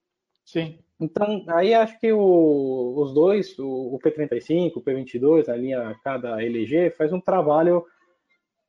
Sim. 0.44 0.78
Então, 0.98 1.44
aí 1.48 1.72
acho 1.72 1.98
que 1.98 2.12
o, 2.12 2.94
os 2.96 3.14
dois, 3.14 3.58
o, 3.58 3.94
o, 3.94 3.98
P35, 3.98 4.72
o 4.76 4.82
P22, 4.82 5.48
a 5.48 5.56
linha 5.56 5.96
cada 6.02 6.42
LG, 6.42 6.90
faz 6.90 7.12
um 7.12 7.20
trabalho 7.20 7.84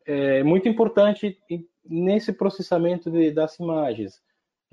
é, 0.06 0.44
muito 0.44 0.70
importante 0.70 1.38
nesse 1.84 2.32
processamento 2.32 3.10
de, 3.12 3.32
das 3.32 3.60
imagens. 3.60 4.22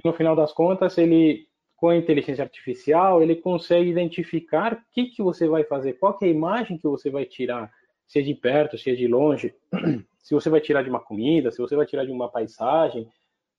No 0.04 0.12
final 0.12 0.36
das 0.36 0.52
contas, 0.52 0.98
ele 0.98 1.48
com 1.78 1.90
a 1.90 1.96
inteligência 1.96 2.42
artificial, 2.42 3.22
ele 3.22 3.36
consegue 3.36 3.88
identificar 3.88 4.74
o 4.74 4.78
que, 4.92 5.06
que 5.06 5.22
você 5.22 5.46
vai 5.46 5.62
fazer, 5.62 5.92
qual 5.92 6.18
é 6.20 6.26
a 6.26 6.28
imagem 6.28 6.76
que 6.76 6.88
você 6.88 7.08
vai 7.08 7.24
tirar, 7.24 7.70
se 8.04 8.18
é 8.18 8.22
de 8.22 8.34
perto, 8.34 8.76
se 8.76 8.90
é 8.90 8.96
de 8.96 9.06
longe, 9.06 9.54
se 10.18 10.34
você 10.34 10.50
vai 10.50 10.60
tirar 10.60 10.82
de 10.82 10.90
uma 10.90 10.98
comida, 10.98 11.52
se 11.52 11.58
você 11.58 11.76
vai 11.76 11.86
tirar 11.86 12.04
de 12.04 12.10
uma 12.10 12.28
paisagem, 12.28 13.08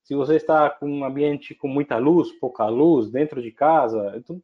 se 0.03 0.13
você 0.15 0.35
está 0.35 0.69
com 0.69 0.85
um 0.85 1.05
ambiente 1.05 1.55
com 1.55 1.69
muita 1.69 1.97
luz, 1.97 2.29
pouca 2.33 2.67
luz, 2.67 3.09
dentro 3.09 3.41
de 3.41 3.51
casa. 3.51 4.13
Então, 4.17 4.43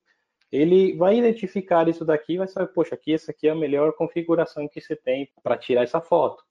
ele 0.49 0.95
vai 0.95 1.17
identificar 1.17 1.89
isso 1.89 2.05
daqui 2.05 2.37
vai 2.37 2.47
saber, 2.47 2.71
poxa, 2.71 2.95
aqui 2.95 3.13
essa 3.13 3.31
aqui 3.31 3.49
é 3.49 3.51
a 3.51 3.55
melhor 3.55 3.91
configuração 3.93 4.69
que 4.69 4.79
você 4.79 4.95
tem 4.95 5.27
para 5.43 5.57
tirar 5.57 5.83
essa 5.83 5.99
foto. 5.99 6.41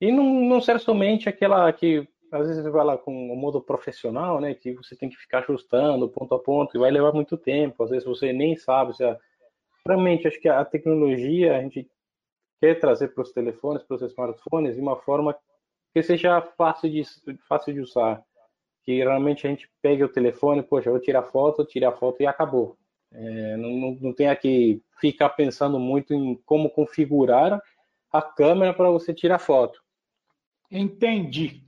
E 0.00 0.10
não, 0.10 0.24
não 0.24 0.60
ser 0.60 0.80
somente 0.80 1.28
aquela 1.28 1.72
que 1.72 2.08
às 2.32 2.48
vezes 2.48 2.64
vai 2.64 2.84
lá 2.84 2.96
com 2.96 3.30
o 3.30 3.36
modo 3.36 3.60
profissional, 3.60 4.40
né, 4.40 4.54
que 4.54 4.74
você 4.74 4.96
tem 4.96 5.10
que 5.10 5.16
ficar 5.16 5.40
ajustando 5.40 6.08
ponto 6.08 6.34
a 6.34 6.38
ponto, 6.38 6.74
e 6.74 6.80
vai 6.80 6.90
levar 6.90 7.12
muito 7.12 7.36
tempo, 7.36 7.84
às 7.84 7.90
vezes 7.90 8.06
você 8.06 8.32
nem 8.32 8.56
sabe 8.56 8.96
se 8.96 9.04
realmente 9.86 10.26
acho 10.26 10.40
que 10.40 10.48
a 10.48 10.64
tecnologia 10.64 11.56
a 11.56 11.60
gente 11.60 11.88
quer 12.60 12.78
trazer 12.80 13.08
para 13.08 13.22
os 13.22 13.32
telefones, 13.32 13.82
para 13.82 13.96
os 13.96 14.02
smartphones 14.02 14.76
de 14.76 14.80
uma 14.80 14.96
forma 14.96 15.36
que 15.92 16.02
seja 16.02 16.40
fácil 16.56 16.90
de 16.90 17.02
fácil 17.48 17.74
de 17.74 17.80
usar, 17.80 18.22
que 18.84 18.98
realmente 18.98 19.46
a 19.46 19.50
gente 19.50 19.70
pegue 19.82 20.02
o 20.02 20.08
telefone, 20.08 20.62
poxa, 20.62 20.88
eu 20.88 20.94
vou 20.94 21.02
tirar 21.02 21.24
foto, 21.24 21.64
tirar 21.64 21.92
foto 21.92 22.22
e 22.22 22.26
acabou. 22.26 22.78
É, 23.12 23.56
não, 23.58 23.98
não 24.00 24.12
tenha 24.14 24.34
que 24.34 24.80
ficar 24.98 25.30
pensando 25.30 25.78
muito 25.78 26.14
em 26.14 26.34
como 26.46 26.70
configurar 26.70 27.60
a 28.10 28.22
câmera 28.22 28.72
para 28.72 28.90
você 28.90 29.12
tirar 29.12 29.38
foto. 29.38 29.82
Entendi. 30.70 31.62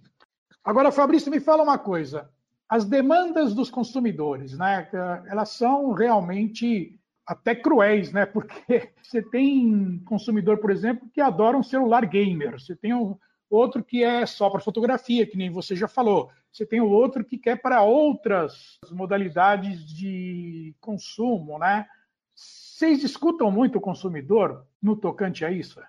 Agora, 0.65 0.91
Fabrício, 0.91 1.31
me 1.31 1.41
fala 1.41 1.63
uma 1.63 1.79
coisa. 1.79 2.31
As 2.67 2.87
demandas 2.87 3.55
dos 3.55 3.71
consumidores, 3.71 4.57
né? 4.57 4.89
Elas 5.27 5.51
são 5.51 5.93
realmente 5.93 6.99
até 7.27 7.55
cruéis, 7.55 8.13
né? 8.13 8.25
Porque 8.25 8.91
você 9.03 9.21
tem 9.21 10.03
consumidor, 10.07 10.59
por 10.59 10.71
exemplo, 10.71 11.09
que 11.13 11.21
adora 11.21 11.57
um 11.57 11.63
celular 11.63 12.07
gamer. 12.07 12.59
Você 12.59 12.75
tem 12.75 12.95
um 12.95 13.17
outro 13.51 13.85
que 13.85 14.03
é 14.03 14.25
só 14.25 14.49
para 14.49 14.61
fotografia, 14.61 15.27
que 15.27 15.37
nem 15.37 15.51
você 15.51 15.77
já 15.77 15.87
falou. 15.87 16.31
Você 16.51 16.65
tem 16.65 16.81
o 16.81 16.89
outro 16.89 17.25
que 17.25 17.37
quer 17.37 17.61
para 17.61 17.83
outras 17.83 18.79
modalidades 18.91 19.85
de 19.85 20.75
consumo, 20.81 21.59
né? 21.59 21.87
Vocês 22.35 23.05
escutam 23.05 23.51
muito 23.51 23.77
o 23.77 23.83
consumidor 23.83 24.67
no 24.83 24.97
tocante 24.97 25.45
a 25.45 25.51
isso? 25.51 25.81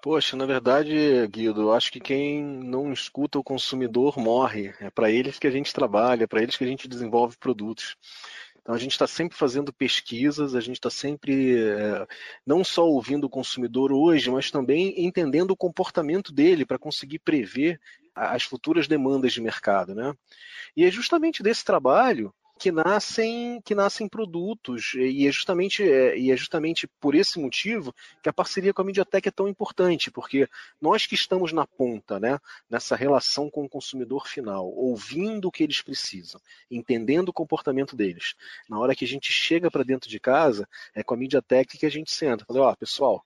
Poxa, 0.00 0.36
na 0.36 0.46
verdade, 0.46 1.26
Guido, 1.26 1.72
acho 1.72 1.90
que 1.90 1.98
quem 1.98 2.40
não 2.42 2.92
escuta 2.92 3.38
o 3.38 3.42
consumidor 3.42 4.16
morre. 4.16 4.72
É 4.80 4.90
para 4.90 5.10
eles 5.10 5.38
que 5.38 5.46
a 5.46 5.50
gente 5.50 5.72
trabalha, 5.72 6.22
é 6.22 6.26
para 6.26 6.40
eles 6.40 6.56
que 6.56 6.62
a 6.62 6.66
gente 6.66 6.86
desenvolve 6.86 7.36
produtos. 7.36 7.96
Então 8.60 8.74
a 8.76 8.78
gente 8.78 8.92
está 8.92 9.06
sempre 9.06 9.36
fazendo 9.36 9.72
pesquisas, 9.72 10.54
a 10.54 10.60
gente 10.60 10.76
está 10.76 10.90
sempre 10.90 11.58
é, 11.58 12.06
não 12.46 12.62
só 12.62 12.86
ouvindo 12.86 13.24
o 13.24 13.30
consumidor 13.30 13.90
hoje, 13.90 14.30
mas 14.30 14.50
também 14.50 14.94
entendendo 15.04 15.50
o 15.50 15.56
comportamento 15.56 16.32
dele 16.32 16.64
para 16.64 16.78
conseguir 16.78 17.18
prever 17.18 17.80
as 18.14 18.44
futuras 18.44 18.86
demandas 18.86 19.32
de 19.32 19.40
mercado, 19.40 19.94
né? 19.94 20.12
E 20.76 20.84
é 20.84 20.90
justamente 20.90 21.42
desse 21.42 21.64
trabalho 21.64 22.32
que 22.58 22.72
nascem 22.72 23.60
que 23.64 23.74
nascem 23.74 24.08
produtos. 24.08 24.92
E 24.94 25.26
é 25.26 25.32
justamente 25.32 25.82
é, 25.82 26.18
e 26.18 26.30
é 26.30 26.36
justamente 26.36 26.86
por 27.00 27.14
esse 27.14 27.38
motivo 27.38 27.94
que 28.22 28.28
a 28.28 28.32
parceria 28.32 28.74
com 28.74 28.82
a 28.82 28.84
Mediatek 28.84 29.28
é 29.28 29.30
tão 29.30 29.48
importante 29.48 30.10
porque 30.10 30.48
nós 30.80 31.06
que 31.06 31.14
estamos 31.14 31.52
na 31.52 31.66
ponta 31.66 32.18
né 32.18 32.38
nessa 32.68 32.96
relação 32.96 33.50
com 33.50 33.64
o 33.64 33.68
consumidor 33.68 34.26
final 34.26 34.66
ouvindo 34.66 35.48
o 35.48 35.50
que 35.50 35.62
eles 35.62 35.80
precisam 35.80 36.40
entendendo 36.70 37.28
o 37.28 37.32
comportamento 37.32 37.96
deles 37.96 38.34
na 38.68 38.78
hora 38.78 38.94
que 38.94 39.04
a 39.04 39.08
gente 39.08 39.32
chega 39.32 39.70
para 39.70 39.84
dentro 39.84 40.08
de 40.08 40.18
casa 40.18 40.68
é 40.94 41.02
com 41.02 41.14
a 41.14 41.16
Mediatek 41.16 41.78
que 41.78 41.86
a 41.86 41.90
gente 41.90 42.10
senta 42.10 42.44
fala 42.44 42.60
ó 42.60 42.74
pessoal 42.74 43.24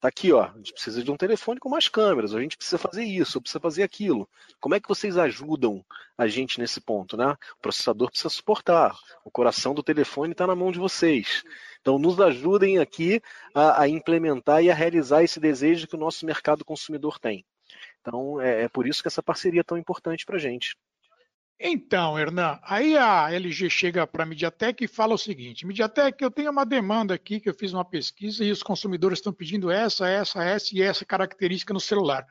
Tá 0.00 0.08
aqui, 0.08 0.32
ó. 0.32 0.44
A 0.44 0.56
gente 0.56 0.72
precisa 0.72 1.02
de 1.02 1.10
um 1.10 1.16
telefone 1.16 1.58
com 1.58 1.68
mais 1.68 1.88
câmeras, 1.88 2.32
a 2.32 2.40
gente 2.40 2.56
precisa 2.56 2.78
fazer 2.78 3.02
isso, 3.02 3.40
precisa 3.40 3.58
fazer 3.58 3.82
aquilo. 3.82 4.28
Como 4.60 4.74
é 4.74 4.80
que 4.80 4.88
vocês 4.88 5.18
ajudam 5.18 5.84
a 6.16 6.28
gente 6.28 6.60
nesse 6.60 6.80
ponto, 6.80 7.16
né? 7.16 7.32
O 7.32 7.60
processador 7.60 8.08
precisa 8.08 8.28
suportar, 8.28 8.96
o 9.24 9.30
coração 9.30 9.74
do 9.74 9.82
telefone 9.82 10.32
está 10.32 10.46
na 10.46 10.54
mão 10.54 10.70
de 10.70 10.78
vocês. 10.78 11.42
Então, 11.80 11.98
nos 11.98 12.20
ajudem 12.20 12.78
aqui 12.78 13.20
a, 13.52 13.82
a, 13.82 13.88
implementar 13.88 14.62
e 14.62 14.70
a 14.70 14.74
realizar 14.74 15.24
esse 15.24 15.40
desejo 15.40 15.88
que 15.88 15.96
o 15.96 15.98
nosso 15.98 16.24
mercado 16.24 16.64
consumidor 16.64 17.18
tem. 17.18 17.44
Então, 18.00 18.40
é, 18.40 18.64
é 18.64 18.68
por 18.68 18.86
isso 18.86 19.02
que 19.02 19.08
essa 19.08 19.22
parceria 19.22 19.60
é 19.60 19.64
tão 19.64 19.76
importante 19.76 20.24
para 20.24 20.36
a 20.36 20.40
gente. 20.40 20.76
Então, 21.60 22.16
Hernan, 22.16 22.58
aí 22.62 22.96
a 22.96 23.32
LG 23.32 23.68
chega 23.68 24.06
para 24.06 24.22
a 24.22 24.26
Mediatek 24.26 24.84
e 24.84 24.88
fala 24.88 25.14
o 25.14 25.18
seguinte: 25.18 25.66
Mediatek, 25.66 26.22
eu 26.22 26.30
tenho 26.30 26.52
uma 26.52 26.64
demanda 26.64 27.14
aqui 27.14 27.40
que 27.40 27.48
eu 27.48 27.54
fiz 27.54 27.72
uma 27.72 27.84
pesquisa 27.84 28.44
e 28.44 28.50
os 28.52 28.62
consumidores 28.62 29.18
estão 29.18 29.32
pedindo 29.32 29.70
essa, 29.70 30.08
essa, 30.08 30.44
essa 30.44 30.76
e 30.76 30.82
essa 30.82 31.04
característica 31.04 31.74
no 31.74 31.80
celular. 31.80 32.24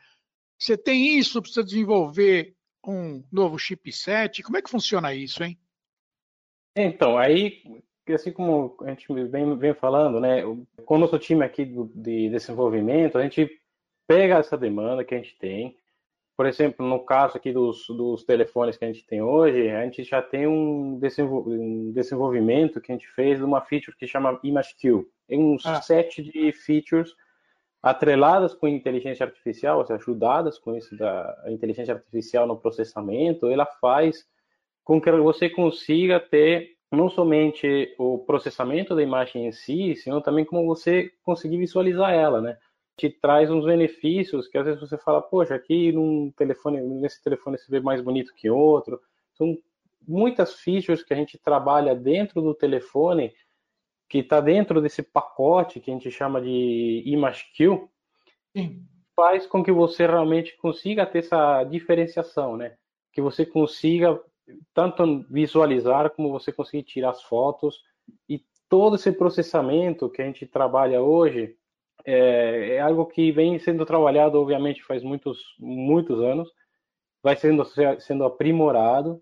Você 0.57 0.77
tem 0.77 1.17
isso? 1.17 1.41
Precisa 1.41 1.63
desenvolver 1.63 2.55
um 2.85 3.21
novo 3.29 3.59
chipset? 3.59 4.41
Como 4.41 4.57
é 4.57 4.61
que 4.61 4.69
funciona 4.69 5.13
isso, 5.13 5.43
hein? 5.43 5.59
Então, 6.73 7.17
aí, 7.17 7.61
assim 8.09 8.31
como 8.31 8.77
a 8.81 8.89
gente 8.89 9.07
vem, 9.25 9.57
vem 9.57 9.73
falando, 9.73 10.21
né, 10.21 10.41
com 10.85 10.95
o 10.95 10.97
nosso 10.97 11.19
time 11.19 11.43
aqui 11.43 11.65
de 11.65 12.29
desenvolvimento, 12.29 13.17
a 13.17 13.23
gente 13.23 13.49
pega 14.07 14.37
essa 14.37 14.57
demanda 14.57 15.03
que 15.03 15.13
a 15.13 15.17
gente 15.17 15.37
tem, 15.37 15.77
por 16.37 16.45
exemplo, 16.45 16.87
no 16.87 17.03
caso 17.03 17.35
aqui 17.35 17.51
dos, 17.51 17.87
dos 17.87 18.23
telefones 18.23 18.77
que 18.77 18.85
a 18.85 18.87
gente 18.87 19.03
tem 19.07 19.23
hoje, 19.23 19.71
a 19.71 19.83
gente 19.83 20.03
já 20.03 20.21
tem 20.21 20.45
um, 20.45 20.99
desenvolvimento 21.91 22.79
que 22.79 22.91
a 22.91 22.95
gente 22.95 23.07
fez 23.09 23.39
de 23.39 23.43
uma 23.43 23.59
feature 23.59 23.97
que 23.97 24.05
chama 24.05 24.39
ImageQ. 24.43 25.09
Tem 25.27 25.39
um 25.39 25.57
ah. 25.65 25.81
set 25.81 26.21
de 26.21 26.51
features 26.51 27.15
atreladas 27.81 28.53
com 28.53 28.67
inteligência 28.67 29.25
artificial, 29.25 29.79
ou 29.79 29.85
seja, 29.85 29.99
ajudadas 29.99 30.59
com 30.59 30.75
isso 30.75 30.95
da 30.95 31.43
inteligência 31.47 31.95
artificial 31.95 32.45
no 32.45 32.55
processamento, 32.55 33.47
ela 33.47 33.65
faz 33.65 34.23
com 34.83 35.01
que 35.01 35.11
você 35.11 35.49
consiga 35.49 36.19
ter 36.19 36.77
não 36.91 37.09
somente 37.09 37.95
o 37.97 38.19
processamento 38.19 38.95
da 38.95 39.01
imagem 39.01 39.47
em 39.47 39.51
si, 39.51 39.95
senão 39.95 40.21
também 40.21 40.45
como 40.45 40.67
você 40.67 41.11
conseguir 41.23 41.57
visualizar 41.57 42.13
ela, 42.13 42.39
né? 42.41 42.57
Te 42.97 43.09
traz 43.09 43.51
uns 43.51 43.63
benefícios 43.63 44.47
que 44.47 44.57
às 44.57 44.65
vezes 44.65 44.81
você 44.81 44.97
fala, 44.97 45.21
poxa, 45.21 45.53
aqui 45.53 45.91
num 45.91 46.31
telefone, 46.31 46.81
nesse 46.81 47.23
telefone 47.23 47.57
se 47.57 47.69
vê 47.69 47.79
mais 47.79 48.01
bonito 48.01 48.33
que 48.33 48.49
outro. 48.49 48.99
São 49.35 49.55
muitas 50.05 50.55
features 50.55 51.03
que 51.03 51.13
a 51.13 51.17
gente 51.17 51.37
trabalha 51.37 51.93
dentro 51.93 52.41
do 52.41 52.55
telefone, 52.55 53.33
que 54.09 54.19
está 54.19 54.41
dentro 54.41 54.81
desse 54.81 55.03
pacote 55.03 55.79
que 55.79 55.91
a 55.91 55.93
gente 55.93 56.09
chama 56.09 56.41
de 56.41 57.03
ImageQ, 57.05 57.87
faz 59.15 59.45
com 59.45 59.63
que 59.63 59.71
você 59.71 60.07
realmente 60.07 60.57
consiga 60.57 61.05
ter 61.05 61.19
essa 61.19 61.63
diferenciação, 61.65 62.57
né? 62.57 62.77
Que 63.13 63.21
você 63.21 63.45
consiga 63.45 64.19
tanto 64.73 65.23
visualizar 65.29 66.09
como 66.11 66.31
você 66.31 66.51
conseguir 66.51 66.83
tirar 66.83 67.11
as 67.11 67.21
fotos 67.21 67.83
e 68.27 68.41
todo 68.69 68.95
esse 68.95 69.11
processamento 69.11 70.09
que 70.09 70.21
a 70.21 70.25
gente 70.25 70.47
trabalha 70.47 71.01
hoje 71.01 71.55
é, 72.07 72.75
é, 72.75 72.79
algo 72.79 73.05
que 73.05 73.33
vem 73.33 73.59
sendo 73.59 73.85
trabalhado, 73.85 74.39
obviamente, 74.39 74.81
faz 74.81 75.03
muitos, 75.03 75.39
muitos 75.59 76.17
anos, 76.21 76.49
vai 77.21 77.35
sendo, 77.35 77.65
sendo 77.99 78.23
aprimorado. 78.23 79.21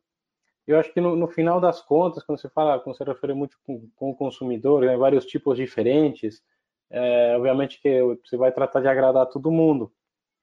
Eu 0.67 0.77
acho 0.79 0.93
que 0.93 1.01
no, 1.01 1.15
no 1.15 1.27
final 1.27 1.59
das 1.59 1.81
contas, 1.81 2.23
quando 2.23 2.39
você 2.39 2.47
fala, 2.47 2.79
quando 2.79 2.95
você 2.95 3.03
refere 3.03 3.33
muito 3.33 3.57
com, 3.65 3.89
com 3.95 4.11
o 4.11 4.15
consumidor, 4.15 4.85
né, 4.85 4.95
vários 4.95 5.25
tipos 5.25 5.57
diferentes, 5.57 6.43
é, 6.91 7.35
obviamente 7.35 7.81
que 7.81 8.01
você 8.23 8.37
vai 8.37 8.51
tratar 8.51 8.81
de 8.81 8.87
agradar 8.87 9.25
todo 9.25 9.51
mundo. 9.51 9.91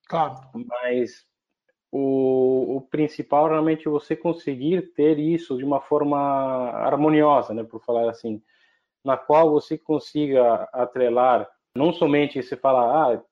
Claro. 0.08 0.34
Mas 0.52 1.24
o, 1.92 2.76
o, 2.76 2.80
principal 2.80 3.48
realmente 3.48 3.86
é 3.86 3.90
você 3.90 4.16
conseguir 4.16 4.92
ter 4.94 5.16
isso 5.16 5.56
de 5.56 5.64
uma 5.64 5.80
forma 5.80 6.18
harmoniosa, 6.18 7.54
né, 7.54 7.62
por 7.62 7.80
falar 7.84 8.10
assim, 8.10 8.42
na 9.04 9.16
qual 9.16 9.48
você 9.52 9.78
consiga 9.78 10.68
atrelar 10.72 11.48
não 11.74 11.92
somente 11.92 12.42
você 12.42 12.56
fala, 12.56 13.14
ah, 13.14 13.22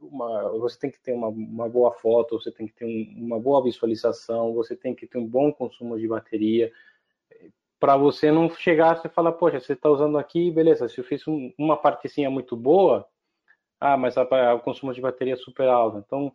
uma, 0.00 0.48
você 0.58 0.78
tem 0.78 0.90
que 0.90 1.00
ter 1.00 1.12
uma, 1.12 1.28
uma, 1.28 1.68
boa 1.68 1.92
foto, 1.92 2.40
você 2.40 2.50
tem 2.50 2.66
que 2.66 2.74
ter 2.74 2.84
um, 2.84 3.24
uma 3.24 3.38
boa 3.38 3.62
visualização, 3.62 4.52
você 4.52 4.76
tem 4.76 4.94
que 4.94 5.06
ter 5.06 5.18
um 5.18 5.26
bom 5.26 5.52
consumo 5.52 5.98
de 5.98 6.08
bateria, 6.08 6.72
para 7.78 7.96
você 7.96 8.30
não 8.30 8.48
chegar 8.48 9.00
e 9.04 9.08
falar, 9.08 9.32
poxa, 9.32 9.58
você 9.58 9.72
está 9.72 9.90
usando 9.90 10.16
aqui, 10.16 10.50
beleza, 10.50 10.88
se 10.88 10.98
eu 10.98 11.04
fiz 11.04 11.26
um, 11.26 11.52
uma 11.58 11.76
partezinha 11.76 12.30
muito 12.30 12.56
boa, 12.56 13.06
ah, 13.80 13.96
mas 13.96 14.16
a, 14.16 14.22
a, 14.22 14.54
o 14.54 14.60
consumo 14.60 14.94
de 14.94 15.00
bateria 15.00 15.34
é 15.34 15.36
super 15.36 15.68
alto. 15.68 15.98
Então, 15.98 16.32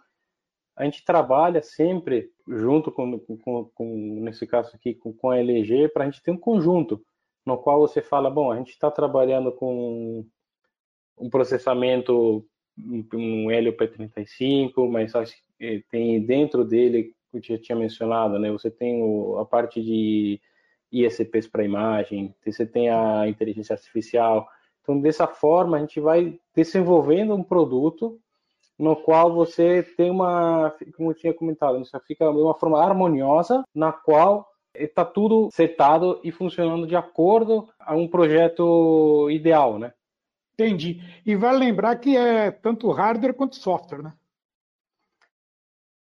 a 0.76 0.84
gente 0.84 1.06
trabalha 1.06 1.62
sempre 1.62 2.30
junto 2.46 2.92
com, 2.92 3.18
com, 3.20 3.64
com 3.74 3.96
nesse 4.22 4.46
caso 4.46 4.76
aqui, 4.76 4.94
com, 4.94 5.14
com 5.14 5.30
a 5.30 5.40
LG, 5.40 5.88
para 5.90 6.04
a 6.04 6.10
gente 6.10 6.22
ter 6.22 6.32
um 6.32 6.38
conjunto 6.38 7.02
no 7.46 7.58
qual 7.58 7.80
você 7.80 8.02
fala, 8.02 8.30
bom, 8.30 8.52
a 8.52 8.58
gente 8.58 8.72
está 8.72 8.92
trabalhando 8.92 9.50
com 9.54 10.26
um 11.18 11.30
processamento, 11.30 12.46
um 13.14 13.52
Helio 13.52 13.76
P35, 13.76 14.90
mas 14.90 15.14
tem 15.90 16.24
dentro 16.24 16.64
dele, 16.64 17.16
que 17.32 17.38
eu 17.38 17.58
já 17.58 17.62
tinha 17.62 17.78
mencionado, 17.78 18.38
né? 18.40 18.52
Você 18.52 18.70
tem 18.70 19.02
o, 19.02 19.38
a 19.40 19.46
parte 19.46 19.82
de 19.82 20.40
ISPs 20.92 21.48
para 21.48 21.64
imagem, 21.64 22.34
você 22.46 22.66
tem 22.66 22.90
a 22.90 23.28
inteligência 23.28 23.74
artificial. 23.74 24.48
Então, 24.82 25.00
dessa 25.00 25.28
forma, 25.28 25.78
a 25.78 25.80
gente 25.80 26.00
vai 26.00 26.40
desenvolvendo 26.56 27.34
um 27.34 27.44
produto 27.44 28.20
no 28.78 28.96
qual 28.96 29.34
você 29.34 29.82
tem 29.82 30.12
uma, 30.12 30.74
como 30.96 31.10
eu 31.10 31.16
tinha 31.16 31.34
comentado, 31.34 31.80
você 31.80 32.00
fica 32.02 32.32
de 32.32 32.38
uma 32.38 32.54
forma 32.54 32.80
harmoniosa, 32.80 33.64
na 33.74 33.92
qual 33.92 34.48
está 34.74 35.04
tudo 35.04 35.50
setado 35.52 36.20
e 36.24 36.32
funcionando 36.32 36.86
de 36.86 36.96
acordo 36.96 37.68
a 37.80 37.96
um 37.96 38.08
projeto 38.08 39.30
ideal, 39.32 39.80
né? 39.80 39.94
Entendi. 40.60 41.02
E 41.24 41.36
vale 41.36 41.60
lembrar 41.60 41.96
que 41.98 42.18
é 42.18 42.50
tanto 42.50 42.90
hardware 42.92 43.34
quanto 43.34 43.56
software, 43.56 44.02
né? 44.02 44.14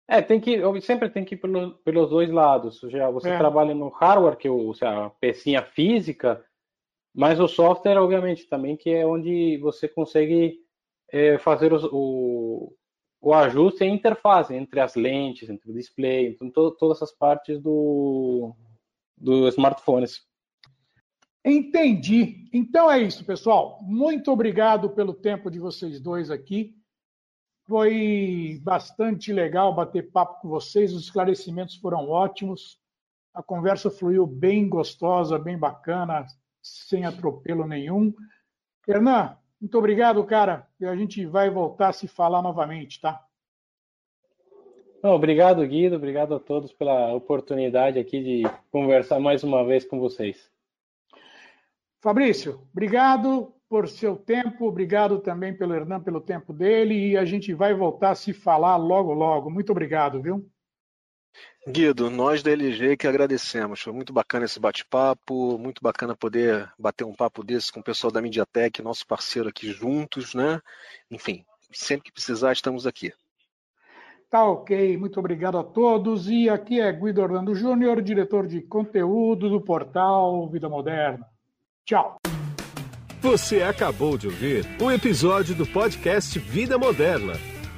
É, 0.07 0.21
tem 0.21 0.39
que, 0.39 0.61
sempre 0.83 1.09
tem 1.09 1.25
que 1.25 1.35
ir 1.35 1.39
pelo, 1.39 1.77
pelos 1.79 2.11
dois 2.11 2.31
lados. 2.31 2.79
Já 2.91 3.09
você 3.11 3.31
é. 3.31 3.39
trabalha 3.39 3.75
no 3.75 3.89
hardware, 3.89 4.37
que 4.37 4.47
é 4.47 4.51
o, 4.51 4.73
a 4.83 5.09
pecinha 5.09 5.63
física, 5.63 6.45
mas 7.15 7.41
o 7.41 7.49
software, 7.49 7.97
obviamente, 7.97 8.47
também, 8.47 8.77
que 8.77 8.91
é 8.91 9.07
onde 9.07 9.57
você 9.59 9.89
consegue 9.89 10.61
é, 11.11 11.39
fazer 11.39 11.73
os, 11.73 11.85
o, 11.85 12.75
o 13.21 13.33
ajuste 13.33 13.83
e 13.83 13.87
a 13.87 13.91
interface 13.91 14.53
entre 14.53 14.79
as 14.81 14.95
lentes, 14.95 15.49
entre 15.49 15.71
o 15.71 15.75
display, 15.75 16.29
então 16.29 16.51
to, 16.51 16.73
todas 16.73 16.99
essas 16.99 17.13
partes 17.13 17.59
do, 17.59 18.55
do 19.17 19.49
smartphones. 19.49 20.27
Entendi. 21.45 22.49
Então 22.53 22.91
é 22.91 23.03
isso, 23.03 23.25
pessoal. 23.25 23.79
Muito 23.83 24.33
obrigado 24.33 24.89
pelo 24.91 25.13
tempo 25.13 25.51
de 25.51 25.59
vocês 25.59 26.01
dois 26.01 26.31
aqui. 26.31 26.75
Foi 27.67 28.61
bastante 28.63 29.33
legal 29.33 29.75
bater 29.75 30.11
papo 30.11 30.41
com 30.41 30.49
vocês, 30.49 30.93
os 30.93 31.05
esclarecimentos 31.05 31.77
foram 31.77 32.09
ótimos. 32.09 32.79
A 33.35 33.43
conversa 33.43 33.91
fluiu 33.91 34.27
bem 34.27 34.69
gostosa, 34.69 35.39
bem 35.39 35.59
bacana, 35.59 36.27
sem 36.63 37.05
atropelo 37.05 37.67
nenhum. 37.67 38.15
Hernan, 38.87 39.37
muito 39.61 39.79
obrigado, 39.79 40.23
cara. 40.25 40.67
E 40.79 40.87
a 40.87 40.95
gente 40.95 41.25
vai 41.27 41.51
voltar 41.51 41.89
a 41.89 41.93
se 41.93 42.07
falar 42.07 42.43
novamente, 42.43 43.01
tá? 43.01 43.23
obrigado, 45.03 45.67
Guido. 45.67 45.97
Obrigado 45.97 46.35
a 46.35 46.41
todos 46.41 46.73
pela 46.73 47.13
oportunidade 47.13 47.99
aqui 47.99 48.23
de 48.23 48.43
conversar 48.71 49.21
mais 49.21 49.43
uma 49.43 49.65
vez 49.65 49.85
com 49.85 49.99
vocês. 49.99 50.54
Fabrício, 52.05 52.61
obrigado 52.71 53.55
por 53.67 53.89
seu 53.89 54.15
tempo, 54.15 54.69
obrigado 54.69 55.21
também 55.21 55.57
pelo 55.57 55.73
Hernan 55.73 56.03
pelo 56.03 56.21
tempo 56.21 56.53
dele 56.53 57.13
e 57.13 57.17
a 57.17 57.25
gente 57.25 57.55
vai 57.55 57.73
voltar 57.73 58.11
a 58.11 58.15
se 58.15 58.35
falar 58.35 58.77
logo, 58.77 59.15
logo. 59.15 59.49
Muito 59.49 59.73
obrigado, 59.73 60.21
viu? 60.21 60.47
Guido, 61.67 62.11
nós 62.11 62.43
da 62.43 62.51
LG 62.51 62.99
que 62.99 63.07
agradecemos. 63.07 63.81
Foi 63.81 63.91
muito 63.91 64.13
bacana 64.13 64.45
esse 64.45 64.61
bate-papo, 64.61 65.57
muito 65.57 65.81
bacana 65.83 66.15
poder 66.15 66.71
bater 66.79 67.05
um 67.05 67.15
papo 67.15 67.43
desse 67.43 67.73
com 67.73 67.81
o 67.81 67.83
pessoal 67.83 68.11
da 68.11 68.21
Mediatek, 68.21 68.83
nosso 68.83 69.07
parceiro 69.07 69.49
aqui 69.49 69.73
juntos, 69.73 70.35
né? 70.35 70.61
Enfim, 71.11 71.43
sempre 71.73 72.05
que 72.05 72.13
precisar, 72.13 72.53
estamos 72.53 72.87
aqui. 72.87 73.15
Tá 74.29 74.45
ok, 74.45 74.99
muito 74.99 75.19
obrigado 75.19 75.57
a 75.57 75.65
todos. 75.65 76.29
E 76.29 76.51
aqui 76.51 76.83
é 76.83 76.93
Guido 76.93 77.23
Orlando 77.23 77.55
Júnior, 77.55 78.03
diretor 78.03 78.47
de 78.47 78.61
conteúdo 78.61 79.49
do 79.49 79.63
portal 79.63 80.47
Vida 80.51 80.69
Moderna. 80.69 81.33
Tchau. 81.85 82.17
Você 83.21 83.63
acabou 83.63 84.17
de 84.17 84.27
ouvir 84.27 84.67
um 84.81 84.91
episódio 84.91 85.55
do 85.55 85.67
podcast 85.67 86.39
Vida 86.39 86.79
Moderna 86.79 87.35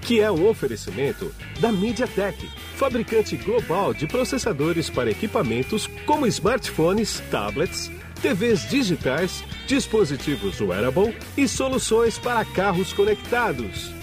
que 0.07 0.21
é 0.21 0.31
um 0.31 0.49
oferecimento 0.49 1.35
da 1.59 1.73
MediaTek, 1.73 2.49
fabricante 2.77 3.37
global 3.37 3.93
de 3.93 4.07
processadores 4.07 4.89
para 4.89 5.11
equipamentos 5.11 5.89
como 6.07 6.29
smartphones, 6.29 7.21
tablets, 7.29 7.91
TVs 8.23 8.69
digitais, 8.71 9.43
dispositivos 9.67 10.61
wearable 10.61 11.13
e 11.37 11.49
soluções 11.49 12.21
para 12.21 12.45
carros 12.45 12.93
conectados. 12.93 13.96